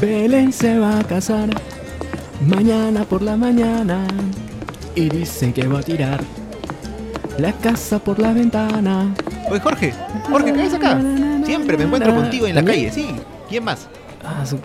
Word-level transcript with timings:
Belén 0.00 0.52
se 0.52 0.78
va 0.78 0.98
a 0.98 1.04
casar 1.04 1.48
mañana 2.46 3.04
por 3.04 3.22
la 3.22 3.36
mañana 3.36 4.06
y 4.94 5.08
dicen 5.08 5.52
que 5.52 5.66
va 5.66 5.78
a 5.80 5.82
tirar 5.82 6.20
la 7.38 7.52
casa 7.52 7.98
por 7.98 8.18
la 8.18 8.32
ventana. 8.32 9.14
Oye, 9.50 9.60
Jorge, 9.60 9.94
Jorge, 10.30 10.52
¿qué 10.52 10.62
haces 10.62 10.74
acá? 10.74 11.00
Siempre 11.44 11.76
me 11.76 11.84
encuentro 11.84 12.14
contigo 12.14 12.46
en 12.46 12.54
la 12.56 12.64
calle, 12.64 12.90
sí. 12.92 13.08
¿Quién 13.48 13.64
más? 13.64 13.88
Ah, 14.24 14.44
su- 14.46 14.58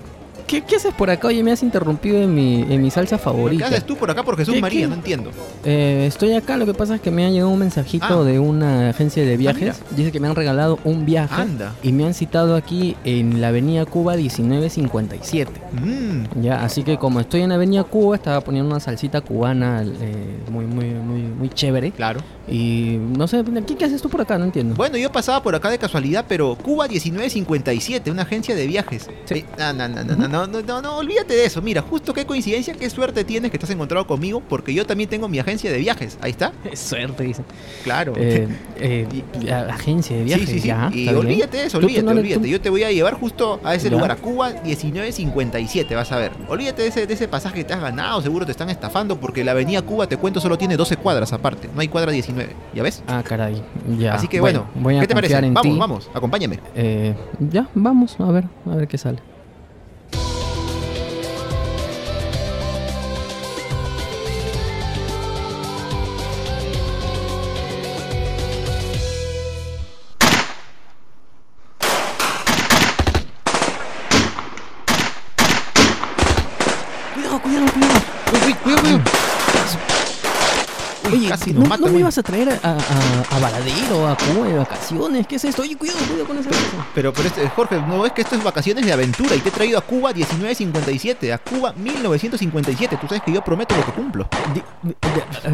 ¿Qué, 0.49 0.61
qué 0.63 0.77
haces 0.77 0.93
por 0.95 1.09
acá? 1.11 1.27
Oye, 1.27 1.43
me 1.43 1.51
has 1.51 1.61
interrumpido 1.61 2.17
en 2.23 2.33
mi, 2.33 2.63
en 2.63 2.81
mi 2.81 2.89
salsa 2.89 3.17
¿Qué 3.17 3.23
favorita. 3.23 3.67
haces 3.67 3.85
tú 3.85 3.95
por 3.95 4.09
acá 4.09 4.23
por 4.23 4.35
Jesús 4.35 4.55
¿Qué- 4.55 4.61
María? 4.61 4.81
qué? 4.81 4.87
No 4.87 4.95
entiendo. 4.95 5.29
Eh, 5.63 6.05
estoy 6.07 6.33
acá, 6.33 6.57
lo 6.57 6.65
que 6.65 6.73
pasa 6.73 6.95
es 6.95 7.01
que 7.01 7.11
me 7.11 7.23
ha 7.25 7.29
llegado 7.29 7.49
un 7.51 7.59
mensajito 7.59 8.21
Ah. 8.21 8.23
de 8.23 8.39
una 8.39 8.89
agencia 8.89 9.23
de 9.23 9.37
viajes. 9.37 9.61
mira. 9.61 9.75
Dice 9.95 10.11
que 10.11 10.19
me 10.19 10.27
han 10.27 10.35
regalado 10.35 10.79
un 10.83 11.05
viaje 11.05 11.39
Anda. 11.39 11.75
y 11.83 11.91
me 11.91 12.05
han 12.05 12.13
citado 12.15 12.55
aquí 12.55 12.95
en 13.03 13.41
la 13.41 13.49
avenida 13.49 13.85
Cuba 13.85 14.15
1957. 14.15 15.51
Mm, 15.73 16.41
Ya, 16.41 16.63
así 16.63 16.83
que 16.83 16.97
como 16.97 17.19
estoy 17.19 17.41
en 17.41 17.49
la 17.49 17.55
avenida 17.55 17.83
Cuba, 17.83 18.15
estaba 18.15 18.41
poniendo 18.41 18.69
una 18.71 18.79
salsita 18.79 19.21
cubana 19.21 19.83
eh, 19.83 20.39
muy, 20.51 20.65
muy, 20.65 20.85
muy, 20.85 21.21
muy 21.21 21.49
chévere. 21.49 21.91
claro. 21.91 22.21
Y 22.51 22.97
no 23.15 23.27
sé, 23.27 23.43
¿qué, 23.67 23.75
qué 23.77 23.85
haces 23.85 24.01
tú 24.01 24.09
por 24.09 24.21
acá? 24.21 24.39
No 24.39 24.45
entiendo. 24.45 24.73
Bueno, 24.73 24.97
yo 24.97 25.11
pasaba 25.11 25.43
por 25.43 25.53
acá 25.53 25.69
de 25.69 25.77
casualidad, 25.77 26.25
pero 26.27 26.55
Cuba 26.55 26.87
1957, 26.87 28.09
una 28.09 28.23
agencia 28.23 28.55
de 28.55 28.65
viajes. 28.65 29.07
Sí. 29.25 29.35
Eh, 29.35 29.45
no, 29.59 29.71
no, 29.73 29.87
no, 29.87 30.03
no, 30.03 30.27
no, 30.27 30.38
no, 30.47 30.61
no, 30.61 30.61
no, 30.61 30.81
no, 30.81 30.97
olvídate 30.97 31.33
de 31.33 31.45
eso. 31.45 31.61
Mira, 31.61 31.81
justo 31.81 32.13
qué 32.13 32.25
coincidencia, 32.25 32.73
qué 32.73 32.89
suerte 32.89 33.23
tienes 33.23 33.51
que 33.51 33.57
estás 33.57 33.69
encontrado 33.69 34.05
conmigo, 34.07 34.41
porque 34.47 34.73
yo 34.73 34.85
también 34.85 35.09
tengo 35.09 35.27
mi 35.27 35.39
agencia 35.39 35.71
de 35.71 35.77
viajes. 35.77 36.17
Ahí 36.21 36.31
está. 36.31 36.51
Suerte, 36.73 37.23
dice. 37.23 37.43
Claro. 37.83 38.13
Eh, 38.17 38.47
eh, 38.79 39.23
agencia 39.69 40.15
de 40.17 40.23
viajes, 40.23 40.47
sí, 40.47 40.55
sí, 40.55 40.59
sí. 40.61 40.67
ya. 40.67 40.89
y 40.93 40.99
está 41.01 41.11
bien. 41.13 41.25
olvídate 41.25 41.57
de 41.57 41.63
eso, 41.65 41.77
olvídate, 41.77 42.03
no 42.03 42.11
olvídate. 42.11 42.41
tú- 42.41 42.47
Yo 42.47 42.61
te 42.61 42.69
voy 42.69 42.83
a 42.83 42.91
llevar 42.91 43.13
justo 43.15 43.59
a 43.63 43.75
ese 43.75 43.89
Ya. 43.89 43.95
lugar, 43.95 44.11
a 44.11 44.15
Cuba 44.15 44.51
1957, 44.63 45.95
vas 45.95 46.11
a 46.11 46.17
ver. 46.17 46.31
Olvídate 46.47 46.81
de 46.83 46.87
ese, 46.89 47.07
de 47.07 47.13
ese 47.13 47.27
pasaje 47.27 47.55
que 47.55 47.63
te 47.63 47.73
has 47.73 47.81
ganado, 47.81 48.21
seguro 48.21 48.45
te 48.45 48.51
están 48.51 48.69
estafando, 48.69 49.19
porque 49.19 49.43
la 49.43 49.51
avenida 49.51 49.81
Cuba, 49.81 50.07
te 50.07 50.17
cuento, 50.17 50.39
solo 50.39 50.57
tiene 50.57 50.77
12 50.77 50.97
cuadras 50.97 51.33
aparte. 51.33 51.69
No 51.73 51.81
hay 51.81 51.87
cuadra 51.87 52.11
19, 52.11 52.55
¿ya 52.73 52.83
ves? 52.83 53.03
Ah, 53.07 53.23
caray. 53.25 53.61
Ya. 53.97 54.13
Así 54.15 54.27
que 54.27 54.39
bueno, 54.39 54.65
voy 54.75 54.97
a 54.97 55.01
¿qué 55.01 55.07
te 55.07 55.13
parece? 55.15 55.39
Vamos, 55.41 55.61
ti. 55.61 55.77
vamos, 55.77 56.09
acompáñame. 56.13 56.59
Eh, 56.75 57.13
ya, 57.39 57.67
vamos, 57.73 58.15
a 58.19 58.31
ver, 58.31 58.45
a 58.65 58.75
ver 58.75 58.87
qué 58.87 58.97
sale. 58.97 59.19
Casi 81.29 81.53
¿no, 81.53 81.61
nos 81.61 81.69
mata, 81.69 81.85
¿no 81.85 81.91
me 81.93 81.99
ibas 81.99 82.17
a 82.17 82.23
traer 82.23 82.49
a, 82.49 82.69
a, 82.69 83.35
a 83.35 83.39
Varadero, 83.39 84.07
a 84.07 84.15
Cuba 84.17 84.47
de 84.47 84.57
vacaciones? 84.57 85.27
¿Qué 85.27 85.35
es 85.37 85.45
esto? 85.45 85.61
Oye, 85.61 85.75
cuidado, 85.77 85.99
cuidado 86.07 86.25
con 86.27 86.37
esa 86.37 86.49
cosa. 86.49 86.61
Pero, 86.93 87.13
pero 87.13 87.27
este, 87.27 87.47
Jorge, 87.49 87.81
no 87.87 88.01
ves 88.01 88.11
que 88.13 88.21
esto 88.21 88.35
es 88.35 88.43
vacaciones 88.43 88.85
de 88.85 88.91
aventura 88.93 89.35
y 89.35 89.39
te 89.39 89.49
he 89.49 89.51
traído 89.51 89.77
a 89.77 89.81
Cuba 89.81 90.11
1957, 90.13 91.31
a 91.33 91.37
Cuba 91.37 91.73
1957. 91.73 92.97
Tú 92.99 93.07
sabes 93.07 93.23
que 93.23 93.31
yo 93.31 93.41
prometo 93.43 93.75
lo 93.75 93.85
que 93.85 93.91
cumplo. 93.91 94.27
Di- 94.53 94.61
de- 94.83 94.95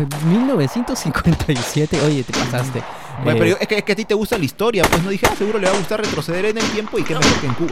eh, 0.02 0.08
1957, 0.28 2.02
oye, 2.02 2.24
te 2.24 2.34
pasaste. 2.34 2.82
Bueno, 3.24 3.32
Eh, 3.32 3.36
pero 3.40 3.46
yo- 3.52 3.58
es, 3.60 3.68
que, 3.68 3.78
es 3.78 3.84
que 3.84 3.92
a 3.92 3.96
ti 3.96 4.06
te 4.06 4.14
gusta 4.14 4.38
la 4.38 4.46
historia, 4.46 4.84
pues 4.90 5.02
no 5.04 5.10
dije, 5.10 5.26
ah, 5.30 5.36
seguro 5.38 5.60
le 5.60 5.68
va 5.68 5.74
a 5.74 5.78
gustar 5.78 6.02
retroceder 6.02 6.46
en 6.46 6.58
el 6.58 6.66
tiempo 6.72 6.98
y 7.00 7.04
qué 7.04 7.16
mejor 7.16 7.40
que 7.40 7.48
en 7.48 7.54
Cuba. 7.54 7.72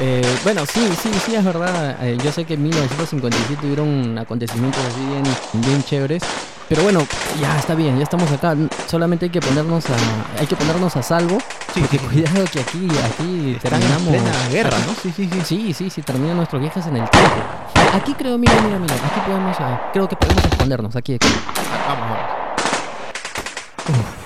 eh, 0.00 0.22
bueno, 0.44 0.64
sí, 0.66 0.80
sí, 1.02 1.10
sí, 1.24 1.34
es 1.34 1.44
verdad. 1.44 1.96
Eh, 2.04 2.18
yo 2.22 2.32
sé 2.32 2.44
que 2.44 2.54
en 2.54 2.62
1957 2.64 3.66
hubieron 3.66 4.18
acontecimientos 4.18 4.80
así 4.84 5.00
bien, 5.06 5.22
bien 5.66 5.82
chéveres. 5.84 6.22
Pero 6.68 6.82
bueno, 6.82 7.06
ya 7.40 7.58
está 7.58 7.74
bien, 7.74 7.96
ya 7.98 8.04
estamos 8.04 8.30
acá. 8.32 8.54
Solamente 8.86 9.26
hay 9.26 9.30
que 9.30 9.40
ponernos 9.40 9.84
a, 9.90 10.40
hay 10.40 10.46
que 10.46 10.56
ponernos 10.56 10.96
a 10.96 11.02
salvo. 11.02 11.38
Sí, 11.74 11.80
porque 11.80 11.98
sí, 11.98 12.04
cuidado 12.06 12.44
que 12.52 12.60
aquí, 12.60 12.88
aquí 13.04 13.54
Están 13.56 13.74
en 13.74 13.80
terminamos. 13.80 14.08
plena 14.08 14.48
guerra, 14.50 14.78
¿no? 14.86 14.94
Sí, 15.02 15.12
sí, 15.14 15.28
sí. 15.32 15.40
Sí, 15.44 15.72
sí, 15.74 15.90
sí, 15.90 16.02
terminan 16.02 16.36
nuestros 16.36 16.60
viajes 16.62 16.86
en 16.86 16.96
el 16.96 17.08
tiempo. 17.10 17.30
Aquí 17.94 18.14
creo, 18.14 18.38
mira, 18.38 18.54
mira, 18.64 18.78
mira, 18.78 18.94
aquí 18.94 19.20
podemos, 19.26 19.56
ah, 19.60 19.90
creo 19.92 20.08
que 20.08 20.16
podemos 20.16 20.44
escondernos, 20.44 20.96
aquí, 20.96 21.14
aquí. 21.14 21.28
Ah, 21.28 21.94
Vamos, 21.94 22.08
vamos. 23.86 24.23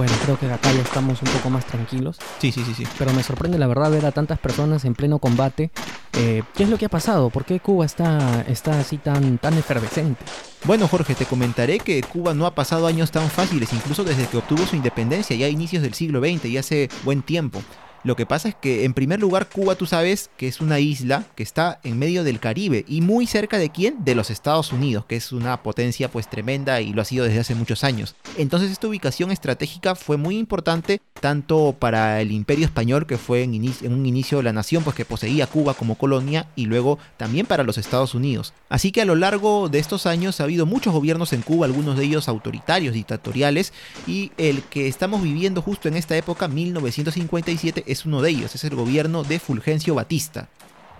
Bueno, 0.00 0.14
creo 0.22 0.38
que 0.38 0.46
acá 0.50 0.72
ya 0.72 0.80
estamos 0.80 1.20
un 1.20 1.28
poco 1.28 1.50
más 1.50 1.66
tranquilos. 1.66 2.16
Sí, 2.38 2.50
sí, 2.50 2.64
sí, 2.64 2.72
sí. 2.72 2.84
Pero 2.96 3.12
me 3.12 3.22
sorprende 3.22 3.58
la 3.58 3.66
verdad 3.66 3.90
ver 3.90 4.06
a 4.06 4.12
tantas 4.12 4.38
personas 4.38 4.86
en 4.86 4.94
pleno 4.94 5.18
combate. 5.18 5.70
Eh, 6.14 6.42
¿Qué 6.54 6.62
es 6.62 6.70
lo 6.70 6.78
que 6.78 6.86
ha 6.86 6.88
pasado? 6.88 7.28
¿Por 7.28 7.44
qué 7.44 7.60
Cuba 7.60 7.84
está, 7.84 8.40
está 8.48 8.80
así 8.80 8.96
tan, 8.96 9.36
tan 9.36 9.58
efervescente? 9.58 10.24
Bueno, 10.64 10.88
Jorge, 10.88 11.14
te 11.14 11.26
comentaré 11.26 11.80
que 11.80 12.00
Cuba 12.00 12.32
no 12.32 12.46
ha 12.46 12.54
pasado 12.54 12.86
años 12.86 13.10
tan 13.10 13.28
fáciles, 13.28 13.74
incluso 13.74 14.02
desde 14.02 14.26
que 14.26 14.38
obtuvo 14.38 14.64
su 14.64 14.74
independencia, 14.74 15.36
ya 15.36 15.44
a 15.44 15.50
inicios 15.50 15.82
del 15.82 15.92
siglo 15.92 16.20
XX, 16.20 16.46
y 16.46 16.56
hace 16.56 16.88
buen 17.04 17.20
tiempo. 17.20 17.62
Lo 18.02 18.16
que 18.16 18.26
pasa 18.26 18.48
es 18.48 18.54
que, 18.54 18.84
en 18.84 18.94
primer 18.94 19.20
lugar, 19.20 19.48
Cuba, 19.48 19.74
tú 19.74 19.86
sabes 19.86 20.30
que 20.36 20.48
es 20.48 20.60
una 20.60 20.80
isla 20.80 21.24
que 21.34 21.42
está 21.42 21.80
en 21.84 21.98
medio 21.98 22.24
del 22.24 22.40
Caribe 22.40 22.84
y 22.88 23.02
muy 23.02 23.26
cerca 23.26 23.58
de 23.58 23.70
quién? 23.70 24.04
De 24.04 24.14
los 24.14 24.30
Estados 24.30 24.72
Unidos, 24.72 25.04
que 25.06 25.16
es 25.16 25.32
una 25.32 25.62
potencia 25.62 26.10
pues 26.10 26.28
tremenda 26.28 26.80
y 26.80 26.92
lo 26.92 27.02
ha 27.02 27.04
sido 27.04 27.24
desde 27.24 27.40
hace 27.40 27.54
muchos 27.54 27.84
años. 27.84 28.16
Entonces 28.38 28.70
esta 28.70 28.88
ubicación 28.88 29.30
estratégica 29.30 29.94
fue 29.94 30.16
muy 30.16 30.38
importante 30.38 31.00
tanto 31.20 31.76
para 31.78 32.20
el 32.20 32.32
Imperio 32.32 32.64
Español, 32.64 33.06
que 33.06 33.18
fue 33.18 33.42
en, 33.42 33.52
un 33.92 34.06
inicio 34.06 34.42
la 34.42 34.52
nación 34.52 34.82
pues 34.82 34.96
que 34.96 35.04
poseía 35.04 35.46
Cuba 35.46 35.74
como 35.74 35.96
colonia, 35.96 36.48
y 36.56 36.66
luego 36.66 36.98
también 37.16 37.46
para 37.46 37.62
los 37.62 37.78
Estados 37.78 38.14
Unidos. 38.14 38.54
Así 38.68 38.90
que 38.90 39.02
a 39.02 39.04
lo 39.04 39.14
largo 39.14 39.68
de 39.68 39.78
estos 39.78 40.06
años 40.06 40.40
ha 40.40 40.44
habido 40.44 40.66
muchos 40.66 40.92
gobiernos 40.92 41.32
en 41.32 41.42
Cuba, 41.42 41.66
algunos 41.66 41.98
de 41.98 42.04
ellos 42.04 42.28
autoritarios, 42.28 42.94
dictatoriales, 42.94 43.72
y 44.06 44.32
el 44.38 44.62
que 44.62 44.88
estamos 44.88 45.22
viviendo 45.22 45.62
justo 45.62 45.88
en 45.88 45.96
esta 45.96 46.16
época, 46.16 46.48
1957, 46.48 47.84
es 47.90 48.06
uno 48.06 48.22
de 48.22 48.30
ellos, 48.30 48.54
es 48.54 48.64
el 48.64 48.74
gobierno 48.74 49.22
de 49.22 49.38
Fulgencio 49.38 49.94
Batista. 49.94 50.48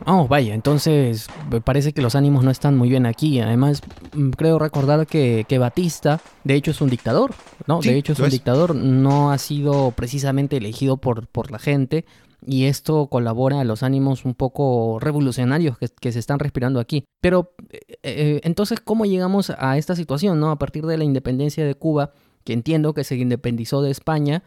Oh, 0.06 0.26
vaya, 0.26 0.54
entonces 0.54 1.28
me 1.50 1.60
parece 1.60 1.92
que 1.92 2.00
los 2.00 2.14
ánimos 2.14 2.42
no 2.42 2.50
están 2.50 2.76
muy 2.76 2.88
bien 2.88 3.06
aquí. 3.06 3.40
Además, 3.40 3.82
mm, 4.14 4.30
creo 4.30 4.58
recordar 4.58 5.06
que, 5.06 5.44
que 5.46 5.58
Batista, 5.58 6.20
de 6.44 6.54
hecho, 6.54 6.70
es 6.70 6.80
un 6.80 6.88
dictador, 6.88 7.34
¿no? 7.66 7.82
Sí, 7.82 7.90
de 7.90 7.98
hecho, 7.98 8.14
es 8.14 8.18
un 8.18 8.26
es. 8.26 8.32
dictador, 8.32 8.74
no 8.74 9.30
ha 9.30 9.38
sido 9.38 9.90
precisamente 9.92 10.56
elegido 10.56 10.96
por, 10.96 11.26
por 11.26 11.50
la 11.50 11.58
gente. 11.58 12.04
Y 12.46 12.64
esto 12.64 13.08
colabora 13.08 13.60
a 13.60 13.64
los 13.64 13.82
ánimos 13.82 14.24
un 14.24 14.34
poco 14.34 14.98
revolucionarios 14.98 15.76
que, 15.76 15.88
que 15.88 16.10
se 16.10 16.18
están 16.18 16.38
respirando 16.38 16.80
aquí. 16.80 17.04
Pero, 17.20 17.52
eh, 17.70 17.80
eh, 18.02 18.40
entonces, 18.44 18.80
¿cómo 18.80 19.04
llegamos 19.04 19.50
a 19.50 19.76
esta 19.76 19.94
situación, 19.94 20.40
no? 20.40 20.50
A 20.50 20.58
partir 20.58 20.86
de 20.86 20.96
la 20.96 21.04
independencia 21.04 21.66
de 21.66 21.74
Cuba, 21.74 22.12
que 22.44 22.54
entiendo 22.54 22.94
que 22.94 23.04
se 23.04 23.16
independizó 23.16 23.82
de 23.82 23.90
España, 23.90 24.42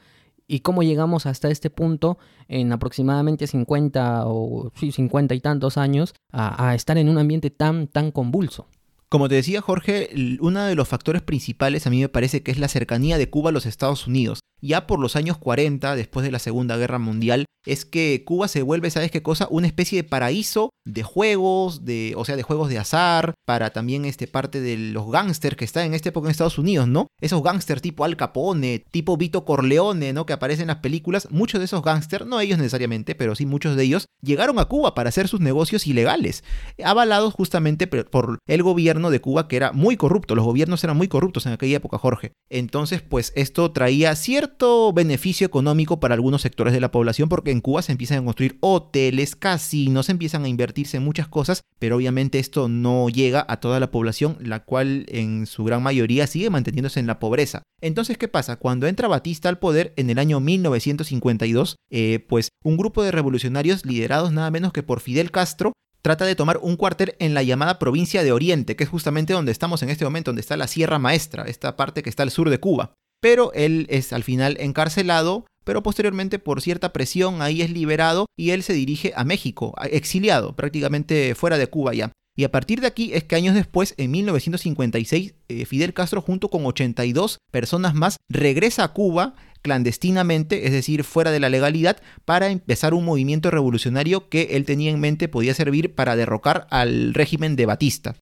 ¿Y 0.54 0.60
cómo 0.60 0.84
llegamos 0.84 1.26
hasta 1.26 1.50
este 1.50 1.72
punto 1.72 2.20
en 2.48 2.72
aproximadamente 2.72 3.48
50 3.48 4.28
o 4.28 4.72
sí, 4.76 4.92
50 4.92 5.34
y 5.34 5.40
tantos 5.40 5.80
años 5.80 6.14
a, 6.32 6.76
estar 6.76 6.96
en 7.00 7.10
un 7.10 7.18
ambiente 7.18 7.50
tan, 7.50 7.88
tan 7.88 8.12
convulso? 8.12 8.68
Como 9.10 9.30
te 9.30 9.34
decía 9.34 9.62
Jorge, 9.62 10.12
uno 10.42 10.64
de 10.64 10.76
los 10.76 10.88
factores 10.88 11.24
principales 11.24 11.88
a 11.88 11.90
mí 11.90 12.02
me 12.02 12.08
parece 12.08 12.44
que 12.44 12.52
es 12.52 12.60
la 12.60 12.68
cercanía 12.68 13.18
de 13.18 13.32
Cuba 13.32 13.50
a 13.50 13.52
los 13.52 13.66
Estados 13.66 14.06
Unidos. 14.06 14.42
Ya 14.64 14.88
por 14.88 15.00
los 15.00 15.18
años 15.18 15.38
40, 15.38 15.94
después 15.98 16.24
de 16.26 16.32
la 16.32 16.40
Segunda 16.40 16.78
Guerra 16.78 16.98
Mundial, 16.98 17.46
es 17.66 17.84
que 17.84 18.24
Cuba 18.26 18.48
se 18.48 18.62
vuelve, 18.62 18.90
¿sabes 18.90 19.12
qué 19.12 19.22
cosa? 19.22 19.48
Una 19.50 19.68
especie 19.68 20.02
de 20.02 20.08
paraíso 20.08 20.70
de 20.86 21.04
juegos, 21.04 21.86
de, 21.86 22.14
o 22.18 22.26
sea, 22.26 22.36
de 22.36 22.44
juegos 22.44 22.70
de 22.70 22.78
azar, 22.78 23.34
para 23.46 23.72
también 23.72 24.06
este, 24.06 24.28
parte 24.28 24.62
de 24.62 24.78
los 24.78 25.10
gángsters 25.12 25.56
que 25.56 25.66
están 25.66 25.86
en 25.86 25.94
esta 25.94 26.10
época 26.10 26.28
en 26.28 26.32
Estados 26.32 26.58
Unidos, 26.58 26.88
¿no? 26.88 27.08
Esos 27.22 27.42
gángsters 27.44 27.82
tipo 27.82 28.04
Al 28.06 28.18
Capone, 28.18 28.84
tipo 28.92 29.18
Vito 29.18 29.46
Corleone, 29.46 30.14
¿no? 30.14 30.26
Que 30.26 30.34
aparecen 30.34 30.64
en 30.64 30.68
las 30.68 30.78
películas. 30.78 31.28
Muchos 31.30 31.60
de 31.60 31.66
esos 31.66 31.84
gángsters, 31.84 32.26
no 32.26 32.40
ellos 32.40 32.58
necesariamente, 32.58 33.16
pero 33.16 33.36
sí 33.36 33.46
muchos 33.46 33.76
de 33.76 33.84
ellos, 33.84 34.08
llegaron 34.22 34.60
a 34.60 34.66
Cuba 34.66 34.94
para 34.94 35.10
hacer 35.10 35.28
sus 35.28 35.40
negocios 35.40 35.88
ilegales, 35.88 36.44
avalados 36.84 37.34
justamente 37.34 37.88
por 37.88 38.40
el 38.48 38.64
gobierno 38.64 39.10
de 39.10 39.22
Cuba, 39.22 39.48
que 39.48 39.58
era 39.58 39.72
muy 39.72 39.98
corrupto. 39.98 40.36
Los 40.36 40.46
gobiernos 40.46 40.84
eran 40.84 40.98
muy 40.98 41.08
corruptos 41.08 41.46
en 41.46 41.54
aquella 41.54 41.78
época, 41.78 41.98
Jorge. 41.98 42.34
Entonces, 42.50 43.02
pues 43.02 43.32
esto 43.36 43.72
traía 43.72 44.16
cierto 44.16 44.53
beneficio 44.94 45.46
económico 45.46 46.00
para 46.00 46.16
algunos 46.16 46.42
sectores 46.42 46.74
de 46.74 46.80
la 46.80 46.92
población, 46.92 47.30
porque 47.30 47.52
en 47.52 47.62
Cuba 47.62 47.82
se 47.82 47.92
empiezan 47.92 48.20
a 48.20 48.26
construir 48.26 48.58
hoteles, 48.62 49.36
casinos, 49.36 50.10
empiezan 50.10 50.46
a 50.46 50.48
invertirse 50.48 50.98
en 50.98 51.04
muchas 51.04 51.28
cosas, 51.28 51.62
pero 51.80 51.98
obviamente 51.98 52.40
esto 52.40 52.70
no 52.70 53.10
llega 53.10 53.46
a 53.48 53.60
toda 53.60 53.80
la 53.80 53.92
población, 53.92 54.38
la 54.40 54.64
cual 54.64 55.06
en 55.10 55.46
su 55.46 55.64
gran 55.64 55.84
mayoría 55.84 56.28
sigue 56.28 56.50
manteniéndose 56.50 57.00
en 57.00 57.08
la 57.08 57.20
pobreza. 57.20 57.64
Entonces, 57.82 58.18
¿qué 58.18 58.28
pasa? 58.28 58.56
Cuando 58.56 58.88
entra 58.88 59.08
Batista 59.08 59.50
al 59.50 59.60
poder 59.60 59.94
en 59.98 60.10
el 60.10 60.20
año 60.20 60.40
1952, 60.40 61.76
eh, 61.90 62.26
pues 62.30 62.50
un 62.64 62.78
grupo 62.78 63.04
de 63.04 63.12
revolucionarios 63.12 63.86
liderados 63.86 64.32
nada 64.32 64.52
menos 64.52 64.72
que 64.72 64.84
por 64.84 65.02
Fidel 65.02 65.32
Castro 65.32 65.74
trata 66.02 66.26
de 66.26 66.36
tomar 66.36 66.60
un 66.62 66.76
cuartel 66.76 67.16
en 67.20 67.34
la 67.34 67.44
llamada 67.44 67.80
provincia 67.80 68.24
de 68.24 68.32
Oriente, 68.32 68.76
que 68.76 68.84
es 68.84 68.90
justamente 68.90 69.34
donde 69.34 69.52
estamos 69.52 69.82
en 69.84 69.90
este 69.90 70.06
momento, 70.06 70.32
donde 70.32 70.42
está 70.42 70.58
la 70.58 70.68
Sierra 70.68 71.00
Maestra, 71.00 71.44
esta 71.44 71.76
parte 71.76 72.04
que 72.04 72.10
está 72.10 72.24
al 72.24 72.32
sur 72.32 72.50
de 72.50 72.60
Cuba. 72.60 72.94
Pero 73.24 73.54
él 73.54 73.88
es 73.90 74.12
al 74.12 74.26
final 74.26 74.58
encarcelado, 74.60 75.46
pero 75.64 75.82
posteriormente 75.82 76.40
por 76.40 76.62
cierta 76.62 76.92
presión 76.92 77.42
ahí 77.42 77.62
es 77.62 77.70
liberado 77.72 78.26
y 78.38 78.50
él 78.50 78.64
se 78.64 78.74
dirige 78.74 79.14
a 79.16 79.24
México, 79.24 79.74
exiliado, 79.90 80.58
prácticamente 80.58 81.34
fuera 81.34 81.58
de 81.58 81.68
Cuba 81.68 81.94
ya. 81.94 82.12
Y 82.36 82.44
a 82.44 82.52
partir 82.52 82.82
de 82.82 82.88
aquí 82.88 83.14
es 83.14 83.24
que 83.24 83.38
años 83.38 83.56
después, 83.56 83.94
en 83.96 84.12
1956, 84.12 85.36
eh, 85.48 85.66
Fidel 85.66 85.94
Castro 85.94 86.22
junto 86.22 86.50
con 86.50 86.66
82 86.66 87.38
personas 87.50 87.94
más 87.94 88.18
regresa 88.28 88.84
a 88.84 88.92
Cuba 88.92 89.36
clandestinamente, 89.62 90.68
es 90.68 90.74
decir, 90.74 91.06
fuera 91.06 91.32
de 91.32 91.40
la 91.40 91.48
legalidad, 91.48 92.02
para 92.26 92.50
empezar 92.50 92.94
un 92.94 93.06
movimiento 93.06 93.52
revolucionario 93.52 94.28
que 94.28 94.50
él 94.58 94.66
tenía 94.66 94.92
en 94.92 95.00
mente 95.00 95.30
podía 95.30 95.54
servir 95.54 95.96
para 95.96 96.18
derrocar 96.18 96.68
al 96.72 97.14
régimen 97.14 97.56
de 97.56 97.68
Batista. 97.68 98.16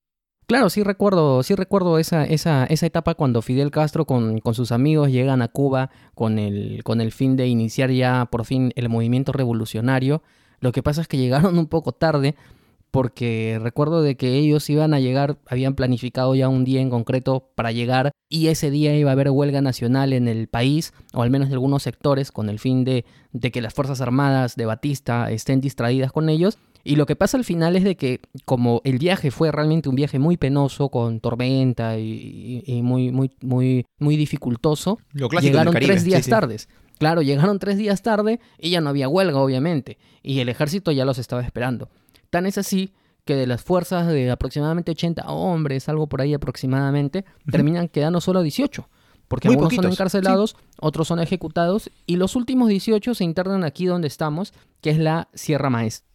Claro, 0.52 0.70
sí 0.70 0.84
recuerdo, 0.84 1.44
sí 1.44 1.56
recuerdo 1.56 1.98
esa, 1.98 2.26
esa, 2.26 2.66
esa 2.66 2.86
etapa 2.86 3.16
cuando 3.16 3.42
Fidel 3.42 3.72
Castro 3.72 4.04
con, 4.04 4.40
con, 4.40 4.54
sus 4.54 4.74
amigos 4.74 5.10
llegan 5.10 5.42
a 5.42 5.48
Cuba 5.48 5.92
con 6.14 6.40
el, 6.40 6.84
con 6.84 7.00
el 7.00 7.14
fin 7.14 7.38
de 7.38 7.48
iniciar 7.48 7.90
ya 7.90 8.28
por 8.30 8.44
fin 8.44 8.74
el 8.76 8.90
movimiento 8.90 9.32
revolucionario. 9.32 10.24
Lo 10.60 10.74
que 10.74 10.84
pasa 10.84 11.00
es 11.00 11.08
que 11.08 11.16
llegaron 11.16 11.58
un 11.58 11.68
poco 11.68 11.94
tarde 11.94 12.36
porque 12.92 13.60
recuerdo 13.62 14.02
de 14.02 14.18
que 14.18 14.34
ellos 14.34 14.70
iban 14.70 14.94
a 14.94 15.00
llegar, 15.00 15.38
habían 15.48 15.74
planificado 15.74 16.36
ya 16.36 16.50
un 16.50 16.66
día 16.66 16.82
en 16.82 16.90
concreto 16.90 17.48
para 17.56 17.72
llegar 17.72 18.12
y 18.28 18.48
ese 18.48 18.72
día 18.72 18.94
iba 18.94 19.12
a 19.12 19.14
haber 19.14 19.30
huelga 19.30 19.62
nacional 19.62 20.12
en 20.12 20.28
el 20.28 20.50
país, 20.50 20.92
o 21.14 21.22
al 21.22 21.30
menos 21.30 21.48
en 21.48 21.54
algunos 21.54 21.84
sectores, 21.84 22.34
con 22.34 22.50
el 22.50 22.60
fin 22.60 22.84
de, 22.84 23.06
de 23.32 23.52
que 23.52 23.62
las 23.62 23.74
Fuerzas 23.74 24.02
Armadas 24.02 24.58
de 24.58 24.66
Batista 24.66 25.32
estén 25.32 25.62
distraídas 25.62 26.12
con 26.12 26.28
ellos. 26.28 26.58
Y 26.84 26.96
lo 26.96 27.06
que 27.06 27.16
pasa 27.16 27.38
al 27.38 27.44
final 27.44 27.76
es 27.76 27.84
de 27.84 27.96
que 27.96 28.22
como 28.46 28.82
el 28.84 28.98
viaje 28.98 29.32
fue 29.32 29.52
realmente 29.52 29.90
un 29.90 29.96
viaje 29.96 30.20
muy 30.20 30.38
penoso, 30.38 30.90
con 30.90 31.20
tormenta 31.20 31.98
y, 31.98 32.82
muy, 32.84 33.12
muy, 33.12 33.32
muy, 33.42 33.86
muy 34.00 34.18
dificultoso, 34.18 35.00
llegaron 35.14 35.74
tres 35.74 36.04
días 36.04 36.28
tardes. 36.28 36.70
Claro, 36.98 37.24
llegaron 37.24 37.58
tres 37.58 37.78
días 37.78 38.04
tarde 38.04 38.40
y 38.60 38.70
ya 38.70 38.80
no 38.80 38.90
había 38.90 39.10
huelga, 39.10 39.40
obviamente, 39.40 39.98
y 40.22 40.40
el 40.40 40.50
ejército 40.50 40.92
ya 40.92 41.04
los 41.04 41.18
estaba 41.18 41.42
esperando. 41.42 41.90
Tan 42.30 42.46
es 42.46 42.60
así 42.60 42.94
que 43.26 43.36
de 43.36 43.48
las 43.48 43.64
fuerzas 43.64 44.08
de 44.08 44.30
aproximadamente 44.30 44.92
80 44.92 45.24
hombres, 45.28 45.90
algo 45.90 46.08
por 46.08 46.22
ahí 46.22 46.34
aproximadamente, 46.34 47.26
terminan 47.50 47.88
quedando 47.88 48.22
solo 48.22 48.42
18. 48.42 48.88
Porque 49.28 49.48
algunos 49.48 49.74
son 49.74 49.86
encarcelados, 49.86 50.58
otros 50.80 51.08
son 51.08 51.20
ejecutados, 51.20 51.90
y 52.06 52.18
los 52.18 52.36
últimos 52.36 52.70
18 52.70 53.16
se 53.16 53.24
internan 53.24 53.64
aquí 53.64 53.86
donde 53.86 54.08
estamos, 54.08 54.54
que 54.82 54.90
es 54.90 55.00
la 55.00 55.30
Sierra 55.34 55.70
Maestra. 55.70 56.11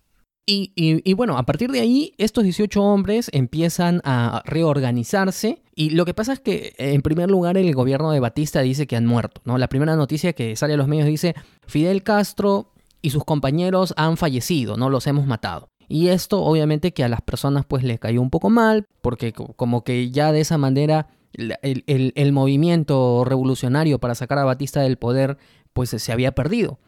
Y, 0.48 1.12
bueno, 1.14 1.38
a 1.38 1.43
partir 1.43 1.72
de 1.72 1.81
ahí, 1.81 2.14
estos 2.19 2.44
18 2.44 2.81
hombres 2.81 3.31
empiezan 3.32 4.00
a 4.04 4.43
reorganizarse. 4.44 5.62
Y 5.75 5.90
lo 5.90 6.04
que 6.04 6.14
pasa 6.14 6.34
es 6.34 6.40
que, 6.40 6.75
en 6.78 7.02
primer 7.02 7.28
lugar, 7.31 7.56
el 7.56 7.75
gobierno 7.75 8.12
de 8.12 8.20
Batista 8.20 8.60
dice 8.60 8.87
que 8.87 8.94
han 8.94 9.06
muerto. 9.06 9.40
¿no? 9.44 9.58
La 9.58 9.69
primera 9.69 9.96
noticia 9.96 10.34
que 10.34 10.54
sale 10.54 10.75
a 10.75 10.76
los 10.76 10.87
medios 10.87 11.08
dice: 11.08 11.34
Fidel 11.66 12.04
Castro 12.04 12.72
y 13.02 13.10
sus 13.10 13.25
compañeros 13.25 13.93
han 13.96 14.16
fallecido, 14.16 14.76
no 14.76 14.88
los 14.88 15.06
hemos 15.06 15.26
matado. 15.26 15.69
Y 15.88 16.08
esto 16.08 16.43
obviamente 16.43 16.92
que 16.92 17.04
a 17.04 17.08
las 17.08 17.22
personas 17.22 17.64
pues 17.64 17.84
les 17.84 17.99
cayó 17.99 18.20
un 18.20 18.31
poco 18.31 18.50
mal, 18.50 18.87
porque 19.00 19.32
como 19.32 19.84
que 19.84 20.10
ya 20.10 20.32
de 20.32 20.40
esa 20.40 20.58
manera 20.58 21.08
el, 21.32 22.32
movimiento 22.32 23.25
revolucionario 23.25 23.99
para 23.99 24.14
sacar 24.14 24.38
a 24.38 24.44
Batista 24.44 24.81
del 24.81 24.96
poder 24.96 25.38
pues 25.72 25.90
se 25.90 26.12
había 26.12 26.32
perdido. 26.32 26.78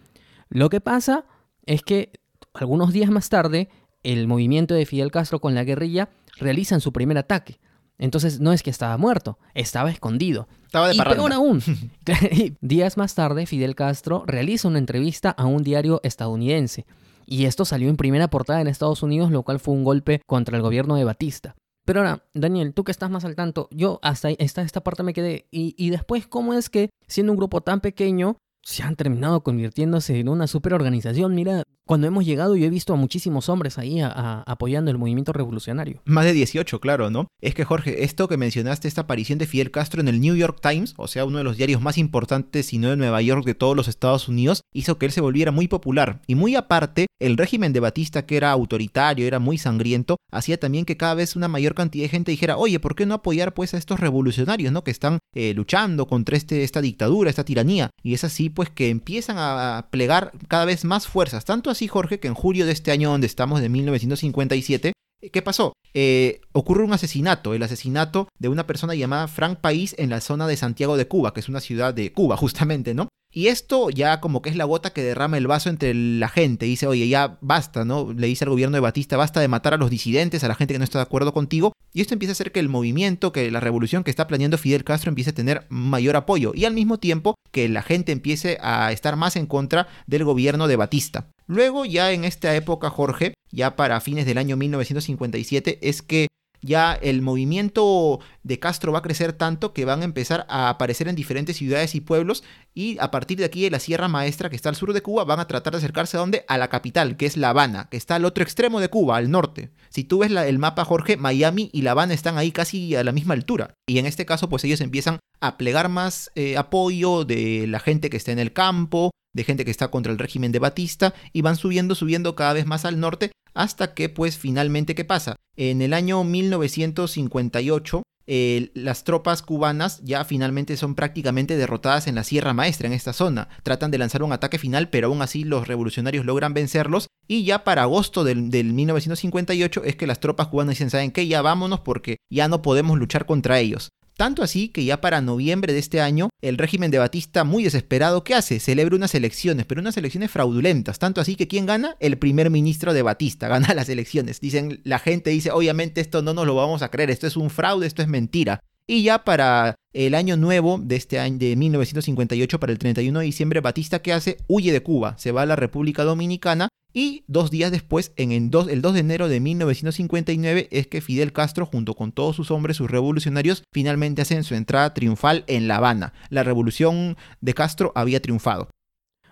Lo 0.49 0.70
que 0.70 0.81
pasa 0.81 1.26
es 1.66 1.82
que 1.82 2.12
algunos 2.58 2.93
días 2.93 3.10
más 3.10 3.28
tarde 3.28 3.69
el 4.02 4.26
movimiento 4.26 4.75
de 4.75 4.87
Fidel 4.87 5.10
Castro 5.10 5.40
con 5.40 5.55
la 5.55 5.64
guerrilla 5.64 6.08
realizan 6.38 6.81
su 6.81 6.93
primer 6.93 7.19
ataque. 7.19 7.58
Entonces 7.99 8.38
no 8.38 8.52
es 8.52 8.62
que 8.62 8.70
estaba 8.70 8.96
muerto, 8.96 9.38
estaba 9.55 9.90
escondido. 9.90 10.46
Estaba 10.66 10.88
de 10.88 10.94
y 10.94 11.00
peor 11.00 11.32
aún, 11.32 11.62
días 12.60 12.96
más 12.96 13.14
tarde 13.14 13.46
Fidel 13.46 13.75
Castro 13.75 14.25
realiza 14.26 14.69
una 14.69 14.78
entrevista 14.78 15.31
a 15.31 15.46
un 15.46 15.62
diario 15.62 16.00
estadounidense 16.05 16.87
y 17.26 17.44
esto 17.44 17.64
salió 17.64 17.90
en 17.90 17.96
primera 17.96 18.28
portada 18.28 18.61
en 18.61 18.69
Estados 18.69 19.02
Unidos, 19.02 19.31
lo 19.31 19.43
cual 19.43 19.61
fue 19.61 19.75
un 19.75 19.84
golpe 19.84 20.22
contra 20.26 20.56
el 20.56 20.62
gobierno 20.62 20.94
de 20.94 21.04
Batista. 21.04 21.56
Pero 21.84 22.00
ahora, 22.00 22.25
Daniel, 22.34 22.72
tú 22.72 22.84
que 22.84 22.93
estás 22.93 23.11
más 23.11 23.25
al 23.25 23.34
tanto, 23.34 23.69
yo 23.70 23.99
hasta 24.02 24.31
esta, 24.31 24.62
esta 24.62 24.82
parte 24.82 25.02
me 25.02 25.12
quedé. 25.12 25.46
Y, 25.50 25.75
y 25.76 25.90
después, 25.90 26.26
¿cómo 26.26 26.54
es 26.54 26.70
que 26.70 26.90
siendo 27.06 27.32
un 27.32 27.38
grupo 27.38 27.61
tan 27.61 27.81
pequeño, 27.81 28.37
se 28.68 28.82
han 28.82 28.96
terminado 28.96 29.42
convirtiéndose 29.42 30.20
en 30.20 30.28
una 30.28 30.46
superorganización. 30.46 31.34
Mira, 31.34 31.62
cuando 31.86 32.06
hemos 32.06 32.26
llegado 32.26 32.54
yo 32.54 32.66
he 32.66 32.70
visto 32.70 32.92
a 32.92 32.96
muchísimos 32.96 33.48
hombres 33.48 33.78
ahí 33.78 34.00
apoyando 34.02 34.90
el 34.90 34.98
movimiento 34.98 35.32
revolucionario. 35.32 36.02
Más 36.04 36.26
de 36.26 36.34
18, 36.34 36.78
claro, 36.78 37.08
¿no? 37.08 37.28
Es 37.40 37.54
que 37.54 37.64
Jorge, 37.64 38.04
esto 38.04 38.28
que 38.28 38.36
mencionaste, 38.36 38.86
esta 38.86 39.02
aparición 39.02 39.38
de 39.38 39.46
Fidel 39.46 39.70
Castro 39.70 40.02
en 40.02 40.08
el 40.08 40.20
New 40.20 40.36
York 40.36 40.58
Times, 40.60 40.92
o 40.98 41.08
sea, 41.08 41.24
uno 41.24 41.38
de 41.38 41.44
los 41.44 41.56
diarios 41.56 41.80
más 41.80 41.96
importantes, 41.96 42.66
si 42.66 42.76
no 42.76 42.90
de 42.90 42.98
Nueva 42.98 43.22
York, 43.22 43.46
de 43.46 43.54
todos 43.54 43.74
los 43.74 43.88
Estados 43.88 44.28
Unidos, 44.28 44.60
hizo 44.74 44.98
que 44.98 45.06
él 45.06 45.12
se 45.12 45.22
volviera 45.22 45.50
muy 45.50 45.66
popular. 45.66 46.20
Y 46.26 46.34
muy 46.34 46.54
aparte, 46.54 47.06
el 47.20 47.38
régimen 47.38 47.72
de 47.72 47.80
Batista, 47.80 48.26
que 48.26 48.36
era 48.36 48.50
autoritario, 48.50 49.26
era 49.26 49.38
muy 49.38 49.56
sangriento, 49.56 50.18
hacía 50.30 50.60
también 50.60 50.84
que 50.84 50.98
cada 50.98 51.14
vez 51.14 51.36
una 51.36 51.48
mayor 51.48 51.74
cantidad 51.74 52.04
de 52.04 52.10
gente 52.10 52.32
dijera, 52.32 52.58
oye, 52.58 52.80
¿por 52.80 52.94
qué 52.94 53.06
no 53.06 53.14
apoyar 53.14 53.54
pues 53.54 53.72
a 53.72 53.78
estos 53.78 53.98
revolucionarios, 53.98 54.72
¿no? 54.72 54.84
Que 54.84 54.90
están 54.90 55.20
eh, 55.34 55.54
luchando 55.54 56.06
contra 56.06 56.36
este, 56.36 56.64
esta 56.64 56.82
dictadura, 56.82 57.30
esta 57.30 57.44
tiranía. 57.44 57.88
Y 58.02 58.12
es 58.12 58.24
así 58.24 58.50
pues 58.58 58.70
que 58.70 58.88
empiezan 58.88 59.37
a 59.38 59.87
plegar 59.93 60.32
cada 60.49 60.64
vez 60.64 60.84
más 60.84 61.06
fuerzas. 61.06 61.44
Tanto 61.44 61.70
así, 61.70 61.87
Jorge, 61.87 62.19
que 62.19 62.26
en 62.26 62.34
julio 62.34 62.66
de 62.66 62.72
este 62.72 62.90
año 62.90 63.08
donde 63.08 63.28
estamos, 63.28 63.60
de 63.60 63.69
1957, 63.69 64.94
¿qué 65.32 65.43
pasó? 65.43 65.75
Eh, 65.94 66.40
ocurre 66.50 66.82
un 66.82 66.93
asesinato, 66.93 67.55
el 67.55 67.62
asesinato 67.62 68.26
de 68.37 68.49
una 68.49 68.66
persona 68.66 68.96
llamada 68.96 69.28
Frank 69.28 69.60
País 69.60 69.94
en 69.96 70.10
la 70.10 70.20
zona 70.20 70.49
de 70.49 70.56
Santiago 70.56 70.96
de 70.96 71.06
Cuba, 71.06 71.32
que 71.32 71.38
es 71.38 71.49
una 71.49 71.60
ciudad 71.60 71.94
de 71.94 72.12
Cuba, 72.12 72.37
justamente, 72.37 72.94
¿no? 72.94 73.06
Y 73.32 73.46
esto 73.46 73.90
ya 73.90 74.20
como 74.20 74.43
que 74.43 74.50
es 74.50 74.56
la 74.56 74.64
gota 74.64 74.90
que 74.90 75.04
derrama 75.04 75.38
el 75.38 75.46
vaso 75.46 75.70
entre 75.70 75.94
la 75.94 76.28
gente. 76.28 76.66
Dice, 76.66 76.88
oye, 76.88 77.06
ya 77.06 77.38
basta, 77.40 77.84
¿no? 77.84 78.12
Le 78.12 78.26
dice 78.26 78.44
al 78.44 78.50
gobierno 78.50 78.75
de 78.75 78.81
Batista, 78.81 79.16
basta 79.16 79.38
de 79.38 79.46
matar 79.46 79.75
a 79.75 79.76
los 79.76 79.90
disidentes, 79.90 80.43
a 80.43 80.49
la 80.49 80.56
gente 80.56 80.75
que 80.75 80.78
no 80.78 80.84
está 80.84 80.99
de 80.99 81.04
acuerdo 81.04 81.32
contigo. 81.32 81.72
Y 81.93 82.00
esto 82.00 82.14
empieza 82.14 82.32
a 82.32 82.35
hacer 82.35 82.52
que 82.52 82.61
el 82.61 82.69
movimiento, 82.69 83.32
que 83.32 83.50
la 83.50 83.61
revolución 83.61 84.05
que 84.05 84.11
está 84.11 84.26
planeando 84.26 84.58
Fidel 84.58 84.85
Castro 84.85 85.08
empiece 85.08 85.31
a 85.31 85.35
tener 85.35 85.67
mayor 85.69 86.17
apoyo. 86.17 86.52
Y 86.55 86.64
al 86.64 86.75
mismo 86.75 86.99
tiempo 86.99 87.35
que 87.50 87.69
la 87.69 87.82
gente 87.82 88.12
empiece 88.12 88.58
a 88.61 88.93
estar 88.93 89.17
más 89.17 89.37
en 89.37 89.46
contra 89.46 89.88
del 90.06 90.25
gobierno 90.25 90.69
de 90.69 90.76
Batista. 90.76 91.29
Luego, 91.46 91.85
ya 91.85 92.12
en 92.12 92.25
esta 92.25 92.55
época, 92.55 92.90
Jorge, 92.90 93.35
ya 93.50 93.75
para 93.75 94.00
fines 94.00 94.26
del 94.26 94.38
año 94.38 94.56
1957, 94.56 95.79
es 95.81 96.02
que 96.02 96.29
ya 96.62 96.94
el 96.94 97.22
movimiento 97.22 98.20
de 98.43 98.58
Castro 98.58 98.93
va 98.93 99.00
a 99.00 99.02
crecer 99.02 99.32
tanto 99.32 99.72
que 99.72 99.85
van 99.85 100.02
a 100.02 100.04
empezar 100.04 100.47
a 100.49 100.68
aparecer 100.68 101.09
en 101.09 101.14
diferentes 101.14 101.56
ciudades 101.56 101.94
y 101.94 102.00
pueblos 102.00 102.44
y 102.75 102.99
a 102.99 103.11
partir 103.11 103.38
de 103.38 103.44
aquí 103.44 103.62
de 103.62 103.71
la 103.71 103.80
Sierra 103.80 104.09
Maestra 104.09 104.50
que 104.50 104.56
está 104.56 104.68
al 104.68 104.76
sur 104.76 104.92
de 104.92 105.02
Cuba 105.02 105.25
van 105.25 105.40
a 105.40 105.47
tratar 105.47 105.73
de 105.73 105.78
acercarse 105.78 106.16
a 106.16 106.21
dónde? 106.21 106.44
A 106.49 106.59
la 106.59 106.68
capital, 106.68 107.16
que 107.16 107.26
es 107.26 107.37
La 107.37 107.50
Habana, 107.50 107.88
que 107.90 107.97
está 107.97 108.16
al 108.16 108.25
otro 108.25 108.42
extremo 108.42 108.80
de 108.80 108.88
Cuba, 108.88 109.16
al 109.16 109.30
norte. 109.30 109.71
Si 109.88 110.04
tú 110.04 110.18
ves 110.18 110.30
el 110.30 110.59
mapa, 110.59 110.85
Jorge, 110.85 111.16
Miami 111.16 111.71
y 111.73 111.82
La 111.82 111.92
Habana 111.92 112.14
están 112.14 112.38
ahí 112.38 112.52
casi 112.52 112.94
a 112.94 113.04
la 113.04 113.12
misma 113.12 113.35
altura. 113.35 113.75
Y 113.88 113.99
en 113.99 114.06
este 114.06 114.26
caso, 114.26 114.49
pues 114.49 114.64
ellos 114.64 114.80
empiezan 114.80 115.18
a 115.40 115.56
plegar 115.56 115.88
más 115.88 116.30
eh, 116.35 116.56
apoyo 116.56 117.25
de 117.25 117.66
la 117.66 117.80
gente 117.80 118.11
que 118.11 118.16
está 118.16 118.32
en 118.32 118.38
el 118.38 118.52
campo, 118.52 119.11
de 119.35 119.44
gente 119.44 119.64
que 119.64 119.71
está 119.71 119.88
contra 119.88 120.12
el 120.12 120.18
régimen 120.18 120.52
de 120.52 120.59
Batista 120.59 121.14
y 121.32 121.42
van 121.42 121.56
subiendo, 121.56 121.94
subiendo 121.94 122.35
cada 122.35 122.54
vez 122.54 122.66
más 122.66 122.85
al 122.85 122.99
norte 122.99 123.30
hasta 123.55 123.95
que 123.95 124.09
pues 124.09 124.38
finalmente 124.38 124.95
¿qué 124.95 125.05
pasa? 125.05 125.37
En 125.57 125.83
el 125.83 125.93
año 125.93 126.25
1958 126.25 128.02
eh, 128.31 128.71
las 128.75 129.05
tropas 129.05 129.40
cubanas 129.40 130.02
ya 130.05 130.23
finalmente 130.23 130.76
son 130.76 130.95
prácticamente 130.95 131.57
derrotadas 131.57 132.07
en 132.09 132.14
la 132.14 132.25
Sierra 132.25 132.52
Maestra, 132.52 132.87
en 132.87 132.93
esta 132.93 133.14
zona. 133.14 133.49
Tratan 133.62 133.90
de 133.90 133.97
lanzar 133.97 134.23
un 134.23 134.35
ataque 134.35 134.59
final, 134.59 134.90
pero 134.90 135.07
aún 135.07 135.23
así 135.23 135.45
los 135.45 135.67
revolucionarios 135.67 136.26
logran 136.26 136.52
vencerlos. 136.52 137.09
Y 137.26 137.45
ya 137.45 137.64
para 137.64 137.83
agosto 137.83 138.25
del, 138.25 138.50
del 138.50 138.75
1958 138.75 139.83
es 139.83 139.97
que 139.97 140.07
las 140.07 140.21
tropas 140.21 140.49
cubanas 140.49 140.75
dicen, 140.75 140.90
¿saben 140.90 141.11
qué? 141.11 141.26
Ya 141.26 141.40
vámonos 141.40 141.81
porque 141.81 142.19
ya 142.31 142.49
no 142.49 142.61
podemos 142.61 142.99
luchar 142.99 143.25
contra 143.25 143.61
ellos. 143.61 143.88
Tanto 144.18 144.42
así 144.42 144.70
que 144.70 144.84
ya 144.84 145.00
para 145.00 145.20
noviembre 145.20 145.72
de 145.72 145.78
este 145.78 146.00
año, 146.00 146.28
el 146.42 146.58
régimen 146.58 146.90
de 146.90 146.98
Batista, 146.98 147.44
muy 147.44 147.62
desesperado, 147.62 148.25
¿qué 148.25 148.34
hace? 148.34 148.58
Celebra 148.58 148.96
unas 148.96 149.14
elecciones, 149.14 149.64
pero 149.64 149.80
unas 149.80 149.96
elecciones 149.96 150.32
fraudulentas. 150.32 150.98
Tanto 150.98 151.20
así 151.20 151.37
que 151.37 151.46
¿quién 151.46 151.66
gana? 151.66 151.94
El 152.00 152.18
primer 152.18 152.50
ministro 152.50 152.94
de 152.94 153.02
Batista 153.02 153.46
gana 153.48 153.75
las 153.75 153.88
elecciones. 153.88 154.40
Dicen, 154.40 154.80
la 154.82 154.98
gente 154.98 155.30
dice, 155.30 155.52
obviamente 155.52 156.00
esto 156.00 156.20
no 156.20 156.34
nos 156.34 156.48
lo 156.48 156.56
vamos 156.56 156.82
a 156.82 156.90
creer, 156.90 157.12
esto 157.12 157.28
es 157.28 157.37
un 157.37 157.48
fraude, 157.48 157.87
esto 157.87 158.02
es 158.02 158.08
mentira. 158.08 158.58
Y 158.88 159.04
ya 159.04 159.22
para 159.22 159.76
el 159.92 160.16
año 160.16 160.37
nuevo 160.37 160.80
de 160.82 160.96
este 160.96 161.20
año 161.20 161.38
de 161.38 161.54
1958, 161.54 162.58
para 162.58 162.72
el 162.72 162.78
31 162.78 163.20
de 163.20 163.25
diciembre, 163.25 163.60
Batista, 163.60 164.02
¿qué 164.02 164.12
hace? 164.12 164.38
Huye 164.48 164.72
de 164.72 164.82
Cuba, 164.82 165.16
se 165.16 165.30
va 165.30 165.42
a 165.42 165.46
la 165.46 165.54
República 165.54 166.02
Dominicana 166.02 166.67
y 166.92 167.25
dos 167.26 167.50
días 167.50 167.71
después, 167.71 168.12
en 168.16 168.33
el 168.33 168.50
2, 168.50 168.68
el 168.68 168.83
2 168.83 168.95
de 168.95 169.00
enero 169.00 169.28
de 169.28 169.40
1959, 169.40 170.68
es 170.71 170.87
que 170.87 171.00
Fidel 171.00 171.33
Castro, 171.33 171.66
junto 171.66 171.95
con 171.95 172.12
todos 172.12 172.37
sus 172.37 172.50
hombres, 172.50 172.76
sus 172.76 172.90
revolucionarios, 172.90 173.62
finalmente 173.73 174.23
hacen 174.23 174.45
su 174.45 174.54
entrada 174.54 174.95
triunfal 174.95 175.45
en 175.47 175.68
La 175.68 175.76
Habana. 175.76 176.12
La 176.30 176.42
revolución 176.42 177.16
de 177.40 177.54
Castro 177.54 177.92
había 177.95 178.21
triunfado. 178.21 178.68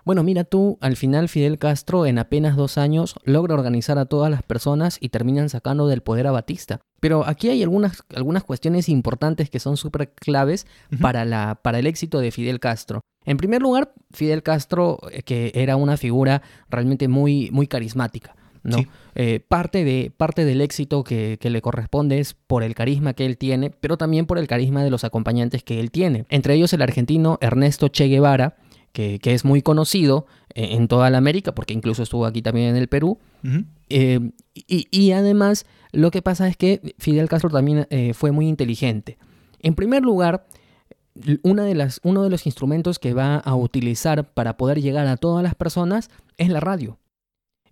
Bueno, 0.06 0.22
mira 0.22 0.44
tú, 0.44 0.78
al 0.80 0.94
final 0.94 1.28
Fidel 1.28 1.58
Castro 1.58 2.06
en 2.06 2.20
apenas 2.20 2.54
dos 2.54 2.78
años 2.78 3.16
logra 3.24 3.54
organizar 3.54 3.98
a 3.98 4.04
todas 4.06 4.30
las 4.30 4.44
personas 4.44 4.98
y 5.00 5.08
terminan 5.08 5.48
sacando 5.48 5.88
del 5.88 6.00
poder 6.00 6.28
a 6.28 6.30
Batista. 6.30 6.80
Pero 7.00 7.26
aquí 7.26 7.48
hay 7.48 7.64
algunas, 7.64 8.04
algunas 8.14 8.44
cuestiones 8.44 8.88
importantes 8.88 9.50
que 9.50 9.58
son 9.58 9.76
súper 9.76 10.12
claves 10.12 10.68
para, 11.00 11.24
la, 11.24 11.58
para 11.60 11.80
el 11.80 11.88
éxito 11.88 12.20
de 12.20 12.30
Fidel 12.30 12.60
Castro. 12.60 13.00
En 13.24 13.36
primer 13.36 13.60
lugar, 13.60 13.94
Fidel 14.12 14.44
Castro, 14.44 15.00
eh, 15.10 15.24
que 15.24 15.50
era 15.56 15.74
una 15.74 15.96
figura 15.96 16.40
realmente 16.70 17.08
muy, 17.08 17.50
muy 17.50 17.66
carismática. 17.66 18.36
¿no? 18.62 18.78
Eh, 19.16 19.40
parte, 19.40 19.84
de, 19.84 20.12
parte 20.16 20.44
del 20.44 20.60
éxito 20.60 21.02
que, 21.02 21.36
que, 21.40 21.50
le 21.50 21.62
corresponde 21.62 22.20
es 22.20 22.34
por 22.34 22.62
el 22.62 22.76
carisma 22.76 23.14
que 23.14 23.26
él 23.26 23.38
tiene, 23.38 23.70
pero 23.70 23.96
también 23.96 24.26
por 24.26 24.38
el 24.38 24.46
carisma 24.46 24.84
de 24.84 24.90
los 24.90 25.02
acompañantes 25.02 25.64
que 25.64 25.80
él 25.80 25.90
tiene. 25.90 26.26
Entre 26.28 26.54
ellos 26.54 26.72
el 26.72 26.82
argentino 26.82 27.38
Ernesto 27.40 27.88
Che 27.88 28.06
Guevara, 28.06 28.56
que, 28.96 29.34
es 29.34 29.44
muy 29.44 29.60
conocido 29.60 30.26
eh, 30.54 30.68
en 30.72 30.88
toda 30.88 31.10
la 31.10 31.18
América, 31.18 31.54
porque 31.54 31.74
incluso 31.74 32.02
estuvo 32.02 32.24
aquí 32.24 32.40
también 32.40 32.68
en 32.68 32.76
el 32.76 32.88
Perú. 32.88 33.18
Eh, 33.90 34.32
y, 34.54 35.12
además, 35.12 35.66
lo 35.92 36.10
que 36.10 36.22
pasa 36.22 36.48
es 36.48 36.56
que 36.56 36.94
Fidel 36.98 37.28
Castro 37.28 37.50
también 37.50 37.86
eh, 37.90 38.14
fue 38.14 38.32
muy 38.32 38.48
inteligente. 38.48 39.18
En 39.60 39.74
primer 39.74 40.02
lugar, 40.02 40.46
una 41.42 41.64
de 41.64 41.74
las, 41.74 42.00
uno 42.04 42.22
de 42.22 42.30
los 42.30 42.46
instrumentos 42.46 42.98
que 42.98 43.12
va 43.12 43.36
a 43.36 43.54
utilizar 43.54 44.32
para 44.32 44.56
poder 44.56 44.80
llegar 44.80 45.06
a 45.06 45.18
todas 45.18 45.42
las 45.42 45.54
personas 45.54 46.08
es 46.38 46.48
la 46.48 46.60
radio. 46.60 46.98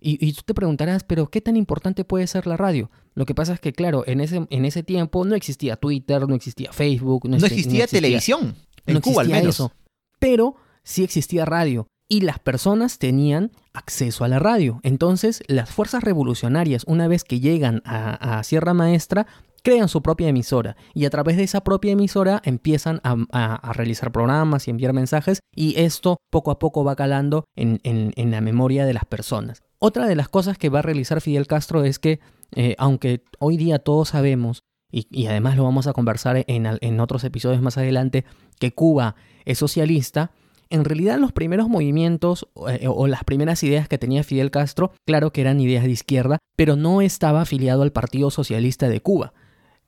Y, 0.07 0.33
tú 0.33 0.43
te 0.45 0.53
preguntarás, 0.53 1.03
pero 1.03 1.31
¿qué 1.31 1.41
tan 1.41 1.57
importante 1.57 2.05
puede 2.05 2.27
ser 2.27 2.45
la 2.45 2.57
radio? 2.57 2.91
Lo 3.15 3.25
que 3.25 3.33
pasa 3.33 3.55
es 3.55 3.59
que, 3.59 3.73
claro, 3.73 4.03
en 4.05 4.21
ese, 4.21 4.45
en 4.51 4.65
ese 4.65 4.83
tiempo 4.83 5.25
no 5.25 5.33
existía 5.33 5.77
Twitter, 5.77 6.27
no 6.27 6.35
existía 6.35 6.71
Facebook, 6.71 7.27
no, 7.27 7.37
existía, 7.37 7.87
televisión. 7.87 8.53
En 8.85 9.01
Cuba, 9.01 9.23
al 9.23 9.29
menos. 9.29 9.55
Eso. 9.55 9.71
Pero 10.19 10.57
sí 10.85 11.03
existía 11.03 11.43
radio 11.43 11.87
y 12.07 12.21
las 12.21 12.39
personas 12.39 12.99
tenían 12.99 13.51
acceso 13.73 14.23
a 14.23 14.27
la 14.27 14.39
radio. 14.39 14.79
Entonces, 14.83 15.43
las 15.47 15.69
fuerzas 15.69 16.03
revolucionarias, 16.03 16.83
una 16.85 17.07
vez 17.07 17.23
que 17.23 17.39
llegan 17.39 17.81
a, 17.85 18.41
Sierra 18.43 18.73
Maestra, 18.73 19.27
crean 19.63 19.89
su 19.89 20.03
propia 20.03 20.29
emisora 20.29 20.77
y 20.93 21.05
a 21.05 21.09
través 21.09 21.37
de 21.37 21.43
esa 21.43 21.61
propia 21.61 21.93
emisora 21.93 22.39
empiezan 22.45 23.01
a, 23.03 23.73
realizar 23.73 24.11
programas 24.11 24.67
y 24.67 24.71
enviar 24.71 24.93
mensajes 24.93 25.39
y 25.55 25.79
esto 25.79 26.17
poco 26.29 26.51
a 26.51 26.59
poco 26.59 26.83
va 26.83 26.95
calando 26.95 27.45
en, 27.55 28.31
la 28.31 28.41
memoria 28.41 28.85
de 28.85 28.93
las 28.93 29.05
personas. 29.05 29.63
Otra 29.79 30.07
de 30.07 30.15
las 30.15 30.29
cosas 30.29 30.57
que 30.57 30.69
va 30.69 30.79
a 30.79 30.83
realizar 30.83 31.19
Fidel 31.19 31.47
Castro 31.47 31.83
es 31.83 31.97
que, 31.99 32.19
eh, 32.55 32.75
aunque 32.77 33.23
hoy 33.39 33.57
día 33.57 33.79
todos 33.79 34.09
sabemos, 34.09 34.61
y, 34.91 35.25
además 35.25 35.57
lo 35.57 35.63
vamos 35.63 35.87
a 35.87 35.93
conversar 35.93 36.45
en, 36.47 36.77
en 36.79 36.99
otros 36.99 37.23
episodios 37.23 37.61
más 37.61 37.77
adelante, 37.77 38.23
que 38.59 38.71
Cuba 38.71 39.15
es 39.43 39.57
socialista, 39.57 40.31
en 40.69 40.85
realidad 40.85 41.19
los 41.19 41.31
primeros 41.31 41.69
movimientos 41.69 42.47
eh, 42.69 42.87
o 42.87 43.07
las 43.07 43.23
primeras 43.23 43.63
ideas 43.63 43.87
que 43.87 43.97
tenía 43.97 44.23
Fidel 44.23 44.51
Castro, 44.51 44.91
claro 45.05 45.31
que 45.31 45.41
eran 45.41 45.59
ideas 45.59 45.83
de 45.83 45.91
izquierda, 45.91 46.39
pero 46.55 46.75
no 46.75 47.01
estaba 47.01 47.41
afiliado 47.41 47.81
al 47.81 47.91
Partido 47.91 48.31
Socialista 48.31 48.89
de 48.89 49.01
Cuba. 49.01 49.33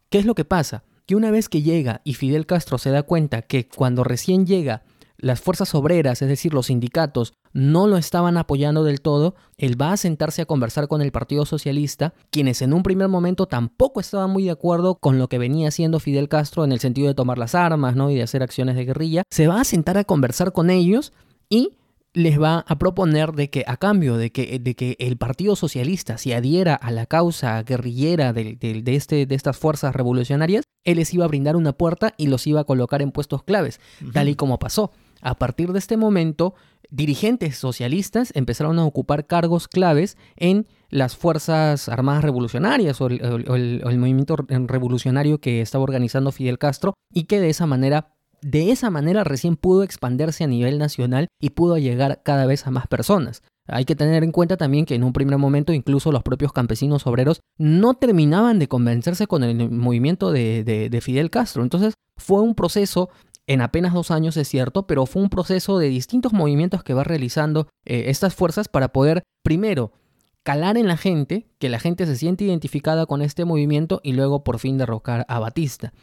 ¿Qué 0.09 0.19
es 0.19 0.25
lo 0.25 0.35
que 0.35 0.45
pasa? 0.45 0.83
Que 1.05 1.15
una 1.15 1.31
vez 1.31 1.49
que 1.49 1.61
llega 1.61 2.01
y 2.03 2.13
Fidel 2.13 2.45
Castro 2.45 2.77
se 2.77 2.91
da 2.91 3.03
cuenta 3.03 3.41
que 3.41 3.67
cuando 3.67 4.03
recién 4.03 4.45
llega 4.45 4.83
las 5.17 5.41
fuerzas 5.41 5.73
obreras, 5.75 6.21
es 6.21 6.29
decir, 6.29 6.53
los 6.53 6.67
sindicatos, 6.67 7.33
no 7.53 7.87
lo 7.87 7.97
estaban 7.97 8.37
apoyando 8.37 8.83
del 8.83 9.01
todo, 9.01 9.35
él 9.57 9.79
va 9.79 9.91
a 9.91 9.97
sentarse 9.97 10.43
a 10.43 10.45
conversar 10.45 10.87
con 10.87 11.01
el 11.01 11.11
Partido 11.11 11.45
Socialista, 11.45 12.13
quienes 12.29 12.61
en 12.61 12.73
un 12.73 12.83
primer 12.83 13.07
momento 13.07 13.47
tampoco 13.47 13.99
estaban 13.99 14.29
muy 14.29 14.43
de 14.43 14.51
acuerdo 14.51 14.95
con 14.95 15.17
lo 15.17 15.27
que 15.27 15.39
venía 15.39 15.69
haciendo 15.69 15.99
Fidel 15.99 16.29
Castro 16.29 16.63
en 16.63 16.71
el 16.71 16.79
sentido 16.79 17.07
de 17.07 17.15
tomar 17.15 17.37
las 17.37 17.55
armas 17.55 17.95
¿no? 17.95 18.11
y 18.11 18.15
de 18.15 18.23
hacer 18.23 18.43
acciones 18.43 18.75
de 18.75 18.85
guerrilla. 18.85 19.23
Se 19.31 19.47
va 19.47 19.61
a 19.61 19.63
sentar 19.63 19.97
a 19.97 20.03
conversar 20.03 20.51
con 20.51 20.69
ellos 20.69 21.13
y 21.49 21.73
les 22.13 22.41
va 22.41 22.65
a 22.67 22.77
proponer 22.79 23.33
de 23.33 23.49
que 23.49 23.63
a 23.67 23.77
cambio 23.77 24.17
de 24.17 24.31
que, 24.31 24.59
de 24.59 24.75
que 24.75 24.95
el 24.99 25.17
Partido 25.17 25.55
Socialista 25.55 26.17
se 26.17 26.33
adhiera 26.33 26.73
a 26.73 26.91
la 26.91 27.05
causa 27.05 27.61
guerrillera 27.61 28.33
de, 28.33 28.57
este, 28.87 29.25
de 29.25 29.35
estas 29.35 29.57
fuerzas 29.57 29.95
revolucionarias, 29.95 30.63
él 30.83 30.97
les 30.97 31.13
iba 31.13 31.25
a 31.25 31.27
brindar 31.27 31.55
una 31.55 31.73
puerta 31.73 32.15
y 32.17 32.27
los 32.27 32.47
iba 32.47 32.61
a 32.61 32.63
colocar 32.63 33.01
en 33.01 33.11
puestos 33.11 33.43
claves, 33.43 33.79
tal 34.13 34.29
y 34.29 34.35
como 34.35 34.57
pasó. 34.57 34.91
A 35.27 35.35
partir 35.35 35.73
de 35.73 35.79
este 35.79 35.97
momento, 35.97 36.55
dirigentes 36.89 37.57
socialistas 37.57 38.31
empezaron 38.33 38.79
a 38.79 38.85
ocupar 38.85 39.27
cargos 39.27 39.67
claves 39.67 40.15
en 40.37 40.67
las 40.89 41.17
Fuerzas 41.17 41.89
Armadas 41.89 42.23
Revolucionarias 42.23 43.01
o 43.01 43.07
el, 43.07 43.97
movimiento 43.97 44.37
revolucionario 44.37 45.41
que 45.41 45.59
estaba 45.59 45.83
organizando 45.83 46.31
Fidel 46.31 46.57
Castro 46.57 46.93
y 47.13 47.25
que 47.25 47.41
de 47.41 47.49
esa 47.49 47.65
manera 47.65 48.13
de 48.41 48.71
esa 48.71 48.89
manera 48.89 49.25
recién 49.25 49.57
pudo 49.57 49.83
expandirse 49.83 50.45
a 50.45 50.47
nivel 50.47 50.77
nacional 50.77 51.27
y 51.41 51.49
pudo 51.49 51.77
llegar 51.77 52.21
cada 52.23 52.45
vez 52.45 52.65
a 52.65 52.71
más 52.71 52.87
personas. 52.87 53.41
Hay 53.67 53.83
que 53.83 53.95
tener 53.97 54.23
en 54.23 54.31
cuenta 54.31 54.55
también 54.55 54.85
que 54.85 54.95
en 54.95 55.03
un 55.03 55.11
primer 55.11 55.37
momento 55.39 55.73
incluso 55.73 56.13
los 56.13 56.23
propios 56.23 56.53
campesinos 56.53 57.05
obreros 57.05 57.41
no 57.57 57.95
terminaban 57.95 58.59
de 58.59 58.69
convencerse 58.69 59.27
con 59.27 59.43
el 59.43 59.71
movimiento 59.71 60.31
de 60.31 60.99
Fidel 61.01 61.31
Castro. 61.31 61.63
Entonces 61.63 61.95
fue 62.15 62.41
un 62.41 62.55
proceso 62.55 63.09
en 63.47 63.61
apenas 63.61 63.93
dos 63.93 64.11
años, 64.11 64.35
es 64.37 64.47
cierto, 64.47 64.87
pero 64.87 65.05
fue 65.05 65.21
un 65.21 65.29
proceso 65.29 65.79
de 65.79 65.87
distintos 65.87 66.33
movimientos 66.33 66.83
que 66.83 66.93
va 66.93 67.03
realizando 67.03 67.67
eh, 67.85 68.05
estas 68.07 68.35
fuerzas 68.35 68.67
para 68.67 68.89
poder, 68.89 69.23
primero, 69.43 69.93
calar 70.43 70.77
en 70.77 70.87
la 70.87 70.97
gente, 70.97 71.47
que 71.57 71.69
la 71.69 71.79
gente 71.79 72.05
se 72.05 72.15
siente 72.15 72.43
identificada 72.43 73.05
con 73.05 73.21
este 73.21 73.45
movimiento 73.45 74.01
y 74.03 74.13
luego 74.13 74.43
por 74.43 74.59
fin 74.59 74.77
derrocar 74.77 75.25
a 75.29 75.39
Batista. 75.39 75.93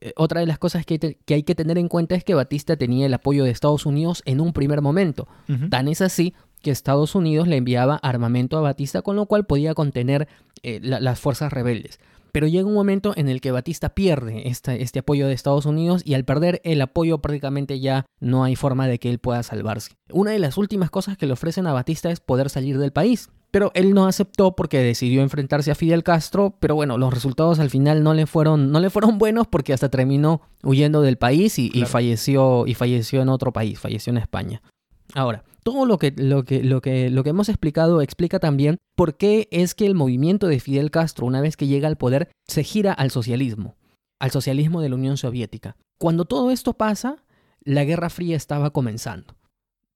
Eh, 0.00 0.12
otra 0.16 0.40
de 0.40 0.46
las 0.46 0.58
cosas 0.58 0.86
que, 0.86 1.18
hay 1.28 1.42
que 1.42 1.54
tener 1.54 1.78
en 1.78 1.88
cuenta 1.88 2.14
es 2.14 2.24
que 2.24 2.34
Batista 2.34 2.76
tenía 2.76 3.06
el 3.06 3.14
apoyo 3.14 3.44
de 3.44 3.50
Estados 3.50 3.86
Unidos 3.86 4.22
en 4.24 4.40
un 4.40 4.52
primer 4.52 4.80
momento. 4.80 5.28
Tan 5.70 5.88
es 5.88 6.00
así 6.00 6.34
que 6.62 6.70
Estados 6.70 7.14
Unidos 7.14 7.46
le 7.46 7.56
enviaba 7.56 7.96
armamento 7.96 8.56
a 8.56 8.62
Batista, 8.62 9.02
con 9.02 9.16
lo 9.16 9.26
cual 9.26 9.46
podía 9.46 9.74
contener 9.74 10.28
eh, 10.62 10.80
las 10.82 11.20
fuerzas 11.20 11.52
rebeldes. 11.52 12.00
Pero 12.34 12.48
llega 12.48 12.66
un 12.66 12.74
momento 12.74 13.12
en 13.14 13.28
el 13.28 13.40
que 13.40 13.52
Batista 13.52 13.90
pierde 13.90 14.48
este 14.48 14.98
apoyo 14.98 15.28
de 15.28 15.34
Estados 15.34 15.66
Unidos 15.66 16.02
y 16.04 16.14
al 16.14 16.24
perder 16.24 16.60
el 16.64 16.82
apoyo 16.82 17.18
prácticamente 17.18 17.78
ya 17.78 18.06
no 18.18 18.42
hay 18.42 18.56
forma 18.56 18.88
de 18.88 18.98
que 18.98 19.08
él 19.08 19.20
pueda 19.20 19.44
salvarse. 19.44 19.92
Una 20.10 20.32
de 20.32 20.40
las 20.40 20.58
últimas 20.58 20.90
cosas 20.90 21.16
que 21.16 21.26
le 21.26 21.32
ofrecen 21.34 21.68
a 21.68 21.72
Batista 21.72 22.10
es 22.10 22.18
poder 22.18 22.50
salir 22.50 22.78
del 22.78 22.90
país. 22.90 23.30
Pero 23.52 23.70
él 23.74 23.94
no 23.94 24.08
aceptó 24.08 24.56
porque 24.56 24.80
decidió 24.80 25.22
enfrentarse 25.22 25.70
a 25.70 25.76
Fidel 25.76 26.02
Castro, 26.02 26.56
pero 26.58 26.74
bueno, 26.74 26.98
los 26.98 27.14
resultados 27.14 27.60
al 27.60 27.70
final 27.70 28.02
no 28.02 28.14
le 28.14 28.26
fueron, 28.26 28.72
no 28.72 28.80
le 28.80 28.90
fueron 28.90 29.16
buenos 29.16 29.46
porque 29.46 29.72
hasta 29.72 29.88
terminó 29.88 30.40
huyendo 30.64 31.02
del 31.02 31.18
país 31.18 31.56
y, 31.60 31.70
falleció, 31.84 32.66
y 32.66 32.74
falleció 32.74 33.22
en 33.22 33.28
otro 33.28 33.52
país, 33.52 33.78
falleció 33.78 34.10
en 34.10 34.16
España. 34.16 34.60
Ahora, 35.14 35.44
todo 35.62 35.86
lo 35.86 35.98
que, 35.98 36.12
lo, 36.16 36.44
que, 36.44 36.62
lo, 36.62 36.82
que, 36.82 37.08
lo 37.08 37.22
que 37.22 37.30
hemos 37.30 37.48
explicado 37.48 38.02
explica 38.02 38.38
también 38.38 38.78
por 38.96 39.16
qué 39.16 39.48
es 39.50 39.74
que 39.74 39.86
el 39.86 39.94
movimiento 39.94 40.48
de 40.48 40.60
Fidel 40.60 40.90
Castro, 40.90 41.26
una 41.26 41.40
vez 41.40 41.56
que 41.56 41.66
llega 41.66 41.88
al 41.88 41.96
poder, 41.96 42.28
se 42.46 42.64
gira 42.64 42.92
al 42.92 43.10
socialismo, 43.10 43.76
al 44.18 44.30
socialismo 44.30 44.80
de 44.80 44.88
la 44.88 44.96
Unión 44.96 45.16
Soviética. 45.16 45.76
Cuando 45.98 46.24
todo 46.24 46.50
esto 46.50 46.74
pasa, 46.74 47.24
la 47.62 47.84
Guerra 47.84 48.10
Fría 48.10 48.36
estaba 48.36 48.70
comenzando. 48.70 49.36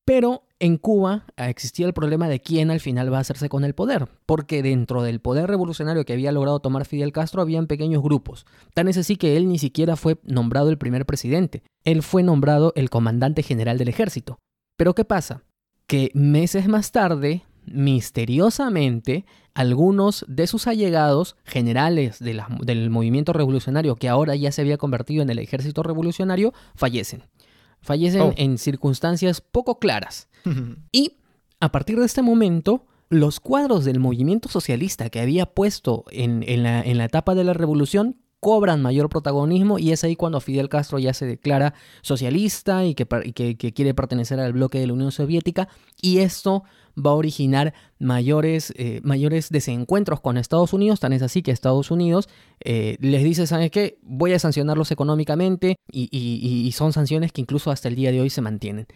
Pero 0.05 0.45
en 0.59 0.79
Cuba 0.79 1.27
existía 1.37 1.87
el 1.87 1.93
problema 1.93 2.29
de 2.29 2.41
quién 2.41 2.71
al 2.71 2.81
final 2.81 3.13
va 3.13 3.19
a 3.19 3.21
hacerse 3.21 3.51
con 3.51 3.63
el 3.65 3.75
poder, 3.75 4.09
porque 4.25 4.63
dentro 4.63 5.03
del 5.03 5.21
poder 5.21 5.49
revolucionario 5.49 6.07
que 6.07 6.15
había 6.15 6.33
logrado 6.33 6.61
tomar 6.61 6.87
Fidel 6.87 7.13
Castro 7.13 7.43
habían 7.43 7.67
pequeños 7.67 8.03
grupos. 8.03 8.47
Tan 8.73 8.89
es 8.89 8.97
así 8.97 9.17
que 9.17 9.37
él 9.37 9.49
ni 9.49 9.59
siquiera 9.59 9.97
fue 9.97 10.19
nombrado 10.23 10.71
el 10.71 10.79
primer 10.79 11.05
presidente, 11.05 11.63
él 11.85 12.03
fue 12.03 12.23
nombrado 12.23 12.73
el 12.75 12.89
comandante 12.89 13.43
general 13.43 13.77
del 13.77 13.89
ejército. 13.89 14.39
Pero 14.79 14.95
¿qué 14.95 15.05
pasa? 15.05 15.43
Que 15.89 16.13
meses 16.15 16.69
más 16.69 16.93
tarde, 16.93 17.43
misteriosamente, 17.67 19.27
algunos 19.53 20.25
de 20.29 20.47
sus 20.47 20.69
allegados, 20.69 21.37
generales 21.45 22.21
del 22.21 22.89
movimiento 22.89 23.33
revolucionario 23.33 23.97
que 23.97 24.09
ahora 24.09 24.37
ya 24.37 24.53
se 24.53 24.61
había 24.61 24.79
convertido 24.79 25.23
en 25.23 25.31
el 25.31 25.41
ejército 25.41 25.83
revolucionario, 25.83 26.55
fallecen. 26.77 27.25
Fallecen 27.81 28.21
oh. 28.21 28.35
en 28.37 28.57
circunstancias 28.57 29.41
poco 29.41 29.81
claras. 29.81 30.29
y 30.93 31.17
a 31.59 31.73
partir 31.73 31.99
de 31.99 32.07
este 32.07 32.23
momento, 32.23 32.87
los 33.09 33.41
cuadros 33.41 33.85
del 33.85 33.99
movimiento 33.99 34.49
socialista 34.49 35.11
que 35.11 35.19
había 35.19 35.47
puesto 35.47 36.05
en, 36.13 36.45
la, 36.63 36.83
en 36.83 36.99
la 36.99 37.07
etapa 37.07 37.35
de 37.35 37.43
la 37.43 37.53
revolución 37.53 38.17
cobran 38.41 38.83
mayor 38.83 39.09
protagonismo 39.09 39.79
y 39.79 39.93
es 39.93 40.05
ahí 40.05 40.17
cuando 40.17 40.41
Fidel 40.41 40.69
Castro 40.69 40.99
ya 40.99 41.13
se 41.13 41.27
declara 41.27 41.75
socialista 42.03 42.85
y 42.85 42.95
que, 42.95 43.07
quiere 43.75 43.95
pertenecer 43.95 44.39
al 44.41 44.53
bloque 44.53 44.79
de 44.79 44.87
la 44.87 44.93
Unión 44.93 45.13
Soviética 45.13 45.69
y 46.01 46.19
esto 46.19 46.65
va 46.97 47.11
a 47.13 47.15
originar 47.15 47.75
mayores, 47.99 48.73
eh, 48.77 49.01
mayores 49.03 49.51
desencuentros 49.51 50.21
con 50.21 50.37
Estados 50.37 50.73
Unidos, 50.73 51.01
tan 51.01 51.13
es 51.13 51.23
así 51.23 51.43
que 51.43 51.51
Estados 51.51 51.91
Unidos 51.91 52.29
eh, 52.61 52.97
les 53.01 53.23
dice, 53.23 53.47
¿sabes 53.47 53.71
qué? 53.71 53.99
Voy 54.03 54.33
a 54.33 54.39
sancionarlos 54.39 54.91
económicamente 54.91 55.77
y, 55.91 56.09
y 56.13 56.73
son 56.73 56.93
sanciones 56.93 57.33
que 57.33 57.41
incluso 57.41 57.71
hasta 57.71 57.89
el 57.89 57.95
día 57.95 58.13
de 58.13 58.21
hoy 58.21 58.31
se 58.31 58.41
mantienen. 58.41 58.87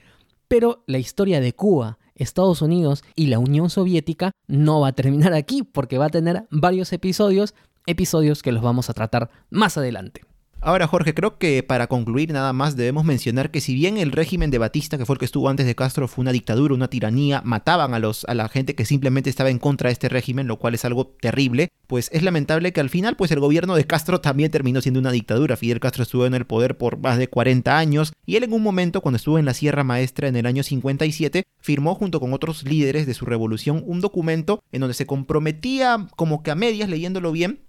Pero 0.48 0.84
la 0.86 0.98
historia 0.98 1.40
de 1.40 1.54
Cuba, 1.54 1.98
Estados 2.14 2.62
Unidos 2.62 3.04
y 3.16 3.28
la 3.28 3.38
Unión 3.38 3.70
Soviética 3.70 4.32
no 4.46 4.80
va 4.80 4.88
a 4.88 4.92
terminar 4.92 5.32
aquí 5.32 5.62
porque 5.62 5.98
va 5.98 6.06
a 6.06 6.10
tener 6.10 6.46
varios 6.50 6.92
episodios 6.92 7.54
episodios 7.86 8.42
que 8.42 8.52
los 8.52 8.62
vamos 8.62 8.90
a 8.90 8.94
tratar 8.94 9.30
más 9.50 9.76
adelante. 9.76 10.22
Ahora, 10.64 10.86
Jorge, 10.86 11.12
creo 11.12 11.38
que 11.38 11.64
para 11.64 11.88
concluir 11.88 12.32
nada 12.32 12.52
más 12.52 12.76
debemos 12.76 13.04
mencionar 13.04 13.50
que 13.50 13.60
si 13.60 13.74
bien 13.74 13.96
el 13.96 14.12
régimen 14.12 14.52
de 14.52 14.58
Batista, 14.58 14.96
que 14.96 15.04
fue 15.04 15.14
el 15.14 15.18
que 15.18 15.24
estuvo 15.24 15.48
antes 15.48 15.66
de 15.66 15.74
Castro, 15.74 16.06
fue 16.06 16.22
una 16.22 16.30
dictadura, 16.30 16.72
una 16.72 16.86
tiranía, 16.86 17.42
mataban 17.44 17.94
a, 17.94 17.98
los, 17.98 18.24
a 18.26 18.34
la 18.34 18.48
gente 18.48 18.76
que 18.76 18.84
simplemente 18.84 19.28
estaba 19.28 19.50
en 19.50 19.58
contra 19.58 19.88
de 19.88 19.94
este 19.94 20.08
régimen, 20.08 20.46
lo 20.46 20.60
cual 20.60 20.74
es 20.74 20.84
algo 20.84 21.08
terrible, 21.20 21.70
pues 21.88 22.08
es 22.12 22.22
lamentable 22.22 22.72
que 22.72 22.78
al 22.78 22.90
final 22.90 23.16
pues 23.16 23.32
el 23.32 23.40
gobierno 23.40 23.74
de 23.74 23.88
Castro 23.88 24.20
también 24.20 24.52
terminó 24.52 24.80
siendo 24.80 25.00
una 25.00 25.10
dictadura. 25.10 25.56
Fidel 25.56 25.80
Castro 25.80 26.04
estuvo 26.04 26.26
en 26.26 26.34
el 26.34 26.46
poder 26.46 26.78
por 26.78 26.96
más 26.96 27.18
de 27.18 27.26
40 27.26 27.76
años 27.76 28.12
y 28.24 28.36
él 28.36 28.44
en 28.44 28.52
un 28.52 28.62
momento, 28.62 29.00
cuando 29.00 29.16
estuvo 29.16 29.40
en 29.40 29.46
la 29.46 29.54
Sierra 29.54 29.82
Maestra 29.82 30.28
en 30.28 30.36
el 30.36 30.46
año 30.46 30.62
57, 30.62 31.42
firmó 31.58 31.96
junto 31.96 32.20
con 32.20 32.32
otros 32.34 32.62
líderes 32.62 33.06
de 33.06 33.14
su 33.14 33.26
revolución 33.26 33.82
un 33.84 34.00
documento 34.00 34.62
en 34.70 34.82
donde 34.82 34.94
se 34.94 35.06
comprometía 35.06 36.06
como 36.14 36.44
que 36.44 36.52
a 36.52 36.54
medias, 36.54 36.88
leyéndolo 36.88 37.32
bien, 37.32 37.62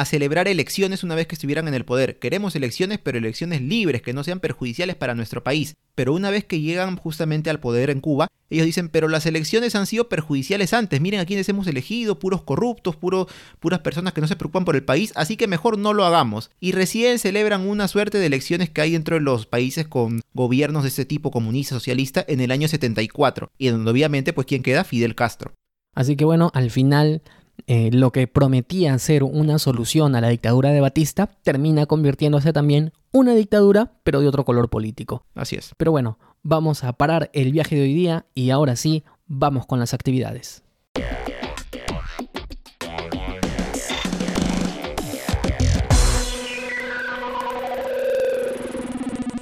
a 0.00 0.04
celebrar 0.04 0.48
elecciones 0.48 1.02
una 1.02 1.14
vez 1.14 1.26
que 1.26 1.34
estuvieran 1.34 1.68
en 1.68 1.74
el 1.74 1.84
poder. 1.84 2.18
Queremos 2.18 2.54
elecciones, 2.56 2.98
pero 2.98 3.18
elecciones 3.18 3.62
libres, 3.62 4.02
que 4.02 4.12
no 4.12 4.24
sean 4.24 4.40
perjudiciales 4.40 4.96
para 4.96 5.14
nuestro 5.14 5.42
país. 5.42 5.76
Pero 5.94 6.14
una 6.14 6.30
vez 6.30 6.44
que 6.44 6.60
llegan 6.60 6.96
justamente 6.96 7.50
al 7.50 7.60
poder 7.60 7.90
en 7.90 8.00
Cuba, 8.00 8.28
ellos 8.50 8.66
dicen, 8.66 8.88
pero 8.88 9.08
las 9.08 9.26
elecciones 9.26 9.74
han 9.74 9.86
sido 9.86 10.08
perjudiciales 10.08 10.72
antes. 10.72 11.00
Miren 11.00 11.20
a 11.20 11.26
quienes 11.26 11.48
hemos 11.48 11.66
elegido, 11.66 12.18
puros 12.18 12.42
corruptos, 12.42 12.96
puras 12.96 13.80
personas 13.80 14.12
que 14.12 14.20
no 14.20 14.28
se 14.28 14.36
preocupan 14.36 14.64
por 14.64 14.76
el 14.76 14.84
país, 14.84 15.12
así 15.16 15.36
que 15.36 15.46
mejor 15.46 15.78
no 15.78 15.92
lo 15.92 16.04
hagamos. 16.04 16.50
Y 16.60 16.72
recién 16.72 17.18
celebran 17.18 17.68
una 17.68 17.88
suerte 17.88 18.18
de 18.18 18.26
elecciones 18.26 18.70
que 18.70 18.80
hay 18.80 18.92
dentro 18.92 19.16
de 19.16 19.22
los 19.22 19.46
países 19.46 19.86
con 19.86 20.20
gobiernos 20.32 20.84
de 20.84 20.88
este 20.88 21.04
tipo 21.04 21.30
comunista, 21.30 21.74
socialista, 21.74 22.24
en 22.26 22.40
el 22.40 22.50
año 22.50 22.68
74. 22.68 23.50
Y 23.58 23.68
donde 23.68 23.90
obviamente, 23.90 24.32
pues, 24.32 24.46
¿quién 24.46 24.62
queda? 24.62 24.84
Fidel 24.84 25.14
Castro. 25.14 25.52
Así 25.94 26.14
que 26.14 26.24
bueno, 26.24 26.50
al 26.54 26.70
final 26.70 27.22
eh, 27.70 27.90
lo 27.92 28.12
que 28.12 28.26
prometía 28.26 28.98
ser 28.98 29.22
una 29.22 29.58
solución 29.58 30.16
a 30.16 30.22
la 30.22 30.30
dictadura 30.30 30.70
de 30.70 30.80
Batista 30.80 31.28
termina 31.42 31.84
convirtiéndose 31.84 32.54
también 32.54 32.94
una 33.12 33.34
dictadura, 33.34 33.92
pero 34.04 34.22
de 34.22 34.26
otro 34.26 34.46
color 34.46 34.70
político. 34.70 35.26
Así 35.34 35.56
es. 35.56 35.74
Pero 35.76 35.90
bueno, 35.90 36.18
vamos 36.42 36.82
a 36.82 36.94
parar 36.94 37.28
el 37.34 37.52
viaje 37.52 37.76
de 37.76 37.82
hoy 37.82 37.92
día 37.92 38.24
y 38.34 38.48
ahora 38.48 38.74
sí, 38.74 39.04
vamos 39.26 39.66
con 39.66 39.78
las 39.80 39.92
actividades. 39.92 40.62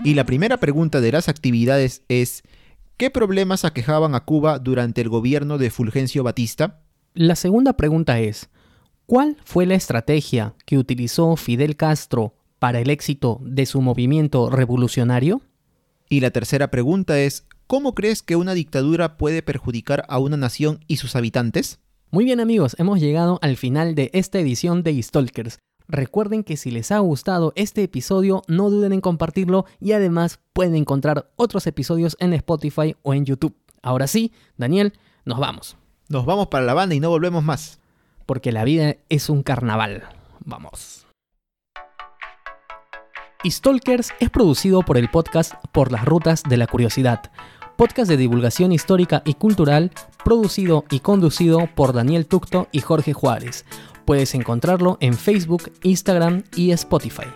Y 0.02 0.14
la 0.14 0.26
primera 0.26 0.56
pregunta 0.56 1.00
de 1.00 1.12
las 1.12 1.28
actividades 1.28 2.02
es, 2.09 2.42
¿qué 2.97 3.11
problemas 3.11 3.64
aquejaban 3.64 4.16
a 4.16 4.25
Cuba 4.25 4.59
durante 4.59 5.00
el 5.00 5.11
gobierno 5.11 5.59
de 5.59 5.71
Fulgencio 5.71 6.25
Batista? 6.25 6.80
La 7.18 7.35
segunda 7.35 7.78
pregunta 7.78 8.20
es, 8.20 8.50
¿cuál 9.06 9.38
fue 9.42 9.64
la 9.64 9.75
estrategia 9.75 10.54
que 10.66 10.76
utilizó 10.76 11.35
Fidel 11.37 11.75
Castro 11.75 12.35
para 12.58 12.78
el 12.78 12.90
éxito 12.90 13.40
de 13.42 13.64
su 13.64 13.80
movimiento 13.80 14.50
revolucionario? 14.50 15.40
Y 16.11 16.20
la 16.20 16.30
tercera 16.30 16.70
pregunta 16.70 17.18
es, 17.18 17.46
¿cómo 17.66 17.94
crees 17.94 18.23
que 18.23 18.37
una 18.37 18.52
dictadura 18.52 19.16
puede 19.16 19.40
perjudicar 19.40 20.04
a 20.11 20.18
una 20.18 20.37
nación 20.37 20.80
y 20.88 20.99
sus 20.99 21.16
habitantes? 21.16 21.78
Muy 22.11 22.26
bien 22.26 22.38
amigos, 22.38 22.76
hemos 22.78 23.00
llegado 23.00 23.38
al 23.40 23.56
final 23.56 23.94
de 23.94 24.11
esta 24.12 24.38
edición 24.38 24.82
de 24.82 25.02
Stalkers. 25.02 25.58
Recuerden 25.88 26.44
que 26.44 26.58
si 26.58 26.70
les 26.70 26.92
ha 26.92 26.99
gustado 26.99 27.54
este 27.56 27.82
episodio, 27.82 28.42
no 28.46 28.68
duden 28.68 28.92
en 28.92 29.00
compartirlo 29.00 29.64
y 29.80 29.92
además 29.92 30.38
pueden 30.52 30.76
encontrar 30.76 31.30
otros 31.37 31.66
episodios 31.66 32.14
en 32.20 32.35
Spotify 32.35 32.94
o 33.00 33.14
en 33.14 33.25
YouTube. 33.25 33.56
Ahora 33.80 34.06
sí, 34.06 34.32
Daniel, 34.58 34.92
nos 35.25 35.38
vamos. 35.38 35.78
Nos 36.09 36.25
vamos 36.25 36.47
para 36.49 36.65
la 36.65 36.75
banda 36.75 36.95
y 36.95 37.01
no 37.01 37.11
volvemos 37.11 37.43
más. 37.43 37.81
Porque 38.27 38.53
la 38.53 38.65
vida 38.65 38.97
es 39.09 39.29
un 39.29 39.43
carnaval. 39.43 40.05
Vamos. 40.45 41.07
Stalkers 43.45 44.13
es 44.21 44.31
producido 44.31 44.83
por 44.83 44.99
el 44.99 45.09
podcast 45.09 45.55
Por 45.73 45.93
las 45.93 46.05
Rutas 46.05 46.43
de 46.43 46.57
la 46.57 46.67
Curiosidad, 46.67 47.31
podcast 47.77 48.09
de 48.09 48.17
divulgación 48.17 48.73
histórica 48.73 49.23
y 49.25 49.35
cultural, 49.35 49.93
producido 50.25 50.85
y 50.91 51.01
conducido 51.01 51.69
por 51.75 51.93
Daniel 51.93 52.27
Tucto 52.27 52.69
y 52.73 52.81
Jorge 52.81 53.13
Juárez. 53.13 53.65
Puedes 54.05 54.35
encontrarlo 54.35 54.99
en 55.01 55.15
Facebook, 55.15 55.73
Instagram 55.83 56.45
y 56.57 56.71
Spotify. 56.73 57.27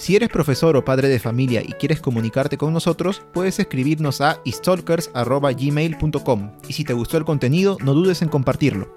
Si 0.00 0.16
eres 0.16 0.30
profesor 0.30 0.74
o 0.78 0.82
padre 0.82 1.08
de 1.08 1.18
familia 1.18 1.60
y 1.60 1.74
quieres 1.74 2.00
comunicarte 2.00 2.56
con 2.56 2.72
nosotros, 2.72 3.20
puedes 3.34 3.58
escribirnos 3.58 4.22
a 4.22 4.40
stalkers.gmail.com 4.46 6.52
y 6.66 6.72
si 6.72 6.84
te 6.84 6.94
gustó 6.94 7.18
el 7.18 7.26
contenido, 7.26 7.76
no 7.84 7.92
dudes 7.92 8.22
en 8.22 8.30
compartirlo. 8.30 8.94